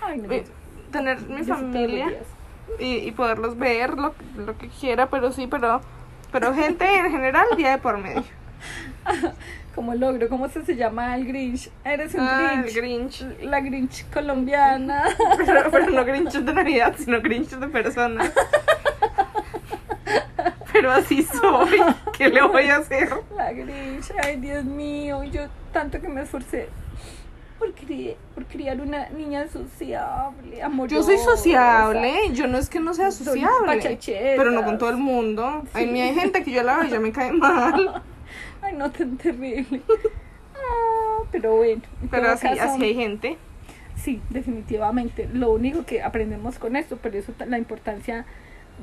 Ay, 0.02 0.18
no, 0.18 0.32
Eh, 0.32 0.44
Tener 0.92 1.20
mi 1.22 1.42
familia 1.42 2.12
y, 2.78 2.96
y 2.96 3.10
poderlos 3.12 3.58
ver 3.58 3.94
lo, 3.94 4.14
lo 4.36 4.56
que 4.58 4.68
quiera, 4.68 5.06
pero 5.10 5.32
sí, 5.32 5.46
pero, 5.48 5.80
pero 6.30 6.54
gente 6.54 6.84
en 6.98 7.10
general 7.10 7.46
día 7.56 7.70
de 7.72 7.78
por 7.78 7.98
medio. 7.98 8.22
como 9.74 9.94
logro 9.94 10.28
cómo 10.28 10.48
se, 10.48 10.64
se 10.64 10.76
llama 10.76 11.16
el 11.16 11.26
Grinch 11.26 11.68
eres 11.84 12.14
un 12.14 12.20
Ah, 12.20 12.62
el 12.64 12.72
Grinch 12.72 13.20
Grinch. 13.20 13.42
la 13.42 13.60
Grinch 13.60 14.08
colombiana 14.10 15.02
Pero, 15.44 15.70
pero 15.70 15.90
no 15.90 16.04
Grinches 16.04 16.46
de 16.46 16.52
Navidad, 16.54 16.94
sino 16.96 17.20
Grinches 17.20 17.58
de 17.58 17.68
personas. 17.68 18.32
Pero 20.74 20.92
así 20.92 21.22
soy. 21.22 21.80
¿Qué 22.18 22.28
le 22.28 22.42
voy 22.42 22.64
a 22.64 22.76
hacer? 22.76 23.08
La 23.36 23.52
Grinch, 23.52 24.12
ay 24.22 24.36
Dios 24.36 24.64
mío, 24.64 25.24
yo 25.24 25.42
tanto 25.72 26.00
que 26.00 26.08
me 26.08 26.22
esforcé 26.22 26.68
por, 27.58 27.74
cri- 27.74 28.16
por 28.34 28.44
criar 28.46 28.80
una 28.80 29.08
niña 29.10 29.46
sociable, 29.48 30.62
amorosa. 30.62 30.94
Yo 30.96 31.02
soy 31.02 31.16
sociable, 31.18 32.12
yo 32.32 32.46
no 32.48 32.58
es 32.58 32.68
que 32.68 32.80
no 32.80 32.92
sea 32.92 33.10
sociable, 33.10 33.98
pero 34.36 34.50
no 34.50 34.64
con 34.64 34.76
todo 34.78 34.90
el 34.90 34.96
mundo. 34.98 35.62
Sí. 35.72 35.78
hay 36.00 36.14
gente 36.14 36.42
que 36.44 36.50
yo 36.50 36.62
la 36.62 36.76
veo 36.76 36.84
y 36.86 36.90
ya 36.90 37.00
me 37.00 37.12
cae 37.12 37.32
mal, 37.32 38.02
Ay, 38.62 38.74
no 38.74 38.90
tan 38.90 39.16
terrible. 39.16 39.80
Ah, 40.54 41.22
pero 41.30 41.56
bueno, 41.56 41.82
en 42.02 42.08
pero 42.08 42.30
así, 42.30 42.46
caso, 42.48 42.62
así 42.74 42.84
hay 42.84 42.94
gente. 42.94 43.38
Sí, 43.96 44.20
definitivamente. 44.30 45.28
Lo 45.32 45.50
único 45.52 45.84
que 45.84 46.02
aprendemos 46.02 46.58
con 46.58 46.76
esto, 46.76 46.96
por 46.96 47.14
eso 47.14 47.32
la 47.46 47.58
importancia 47.58 48.24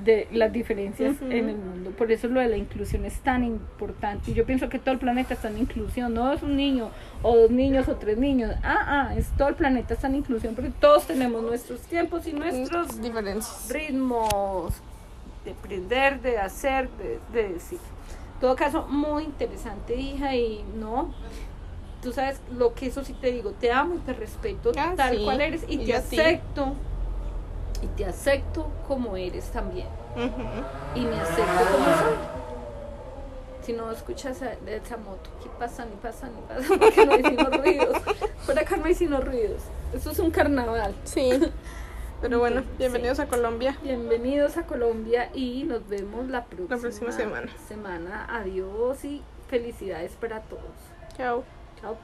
de 0.06 0.28
las 0.32 0.52
diferencias 0.54 1.22
en 1.22 1.50
el 1.50 1.58
mundo. 1.58 1.92
Por 1.92 2.12
eso 2.12 2.28
lo 2.28 2.40
de 2.40 2.48
la 2.48 2.58
inclusión 2.58 3.06
es 3.06 3.20
tan 3.20 3.44
importante. 3.44 4.32
Y 4.32 4.34
yo 4.34 4.46
pienso 4.46 4.70
que 4.70 4.80
todo 4.80 4.94
el 4.94 5.00
planeta 5.00 5.34
está 5.34 5.50
en 5.50 5.58
inclusión. 5.60 6.14
No 6.14 6.32
es 6.32 6.42
un 6.42 6.56
niño, 6.56 6.90
o 7.22 7.36
dos 7.38 7.52
niños, 7.52 7.88
o 7.90 7.96
tres 7.98 8.18
niños. 8.18 8.56
Ah, 8.64 9.10
ah, 9.10 9.16
es 9.16 9.28
todo 9.38 9.50
el 9.50 9.56
planeta 9.56 9.94
está 9.94 10.08
en 10.08 10.16
inclusión 10.16 10.56
porque 10.56 10.72
todos 10.80 11.06
tenemos 11.06 11.44
nuestros 11.44 11.82
tiempos 11.82 12.26
y 12.26 12.34
nuestros 12.34 13.02
diferencias. 13.02 13.70
ritmos 13.70 14.74
de 15.46 15.52
aprender, 15.52 16.22
de 16.22 16.38
hacer, 16.38 16.90
de, 16.92 17.20
de 17.34 17.54
decir. 17.54 17.80
En 18.36 18.40
todo 18.42 18.56
caso, 18.56 18.88
muy 18.88 19.24
interesante, 19.24 19.96
hija, 19.96 20.36
y 20.36 20.64
no, 20.80 21.14
tú 22.02 22.12
sabes 22.12 22.42
lo 22.58 22.74
que 22.74 22.88
eso 22.88 23.04
sí 23.04 23.14
te 23.14 23.32
digo, 23.32 23.52
te 23.52 23.72
amo 23.72 23.96
y 23.96 24.00
te 24.00 24.14
respeto 24.14 24.72
Ah, 24.78 24.94
tal 24.96 25.18
sí, 25.18 25.24
cual 25.24 25.42
eres 25.42 25.64
y, 25.68 25.76
y 25.76 25.78
te 25.80 25.86
yo 25.86 25.98
a 25.98 26.02
ti. 26.02 26.16
Y 27.82 27.88
te 27.88 28.06
acepto 28.06 28.68
como 28.88 29.16
eres 29.18 29.46
también, 29.52 29.88
y 30.96 31.02
me 31.02 31.20
acepto 31.20 31.66
como 31.72 31.86
soy. 31.86 32.16
Si 33.64 33.74
no 33.74 33.92
escuchas 33.92 34.42
a- 34.42 34.56
de 34.66 34.78
esa 34.78 34.98
moto, 34.98 35.30
¿qué 35.44 35.50
pasa? 35.60 35.86
Ni 35.86 35.96
pasa, 35.98 36.28
ni 36.30 36.42
pasa, 36.42 36.68
porque 36.80 37.06
no 37.06 37.14
hay 37.14 37.24
sino 37.24 37.50
ruidos. 37.50 37.98
Por 38.46 38.58
acá 38.60 38.76
no 38.78 38.86
hay 38.86 38.96
sino 38.96 39.22
ruidos. 39.22 39.62
Esto 39.94 40.10
es 40.12 40.20
un 40.20 40.32
carnaval. 40.32 40.96
Sí, 41.04 41.30
pero 42.22 42.40
bueno, 42.40 42.62
Sí. 42.62 42.68
bienvenidos 42.80 43.20
a 43.20 43.28
Colombia. 43.28 43.78
Bienvenidos 43.84 44.58
a 44.58 44.64
Colombia 44.66 45.30
y 45.36 45.64
nos 45.64 45.88
vemos 45.88 46.28
la 46.28 46.46
próxima, 46.46 46.80
próxima 46.80 47.12
semana. 47.12 47.52
semana. 47.68 48.28
Adiós 48.36 49.06
y 49.06 49.22
felicidades 49.48 50.14
para 50.14 50.42
todos. 50.42 50.64
Chao. 51.16 51.44
Chao. 51.80 51.98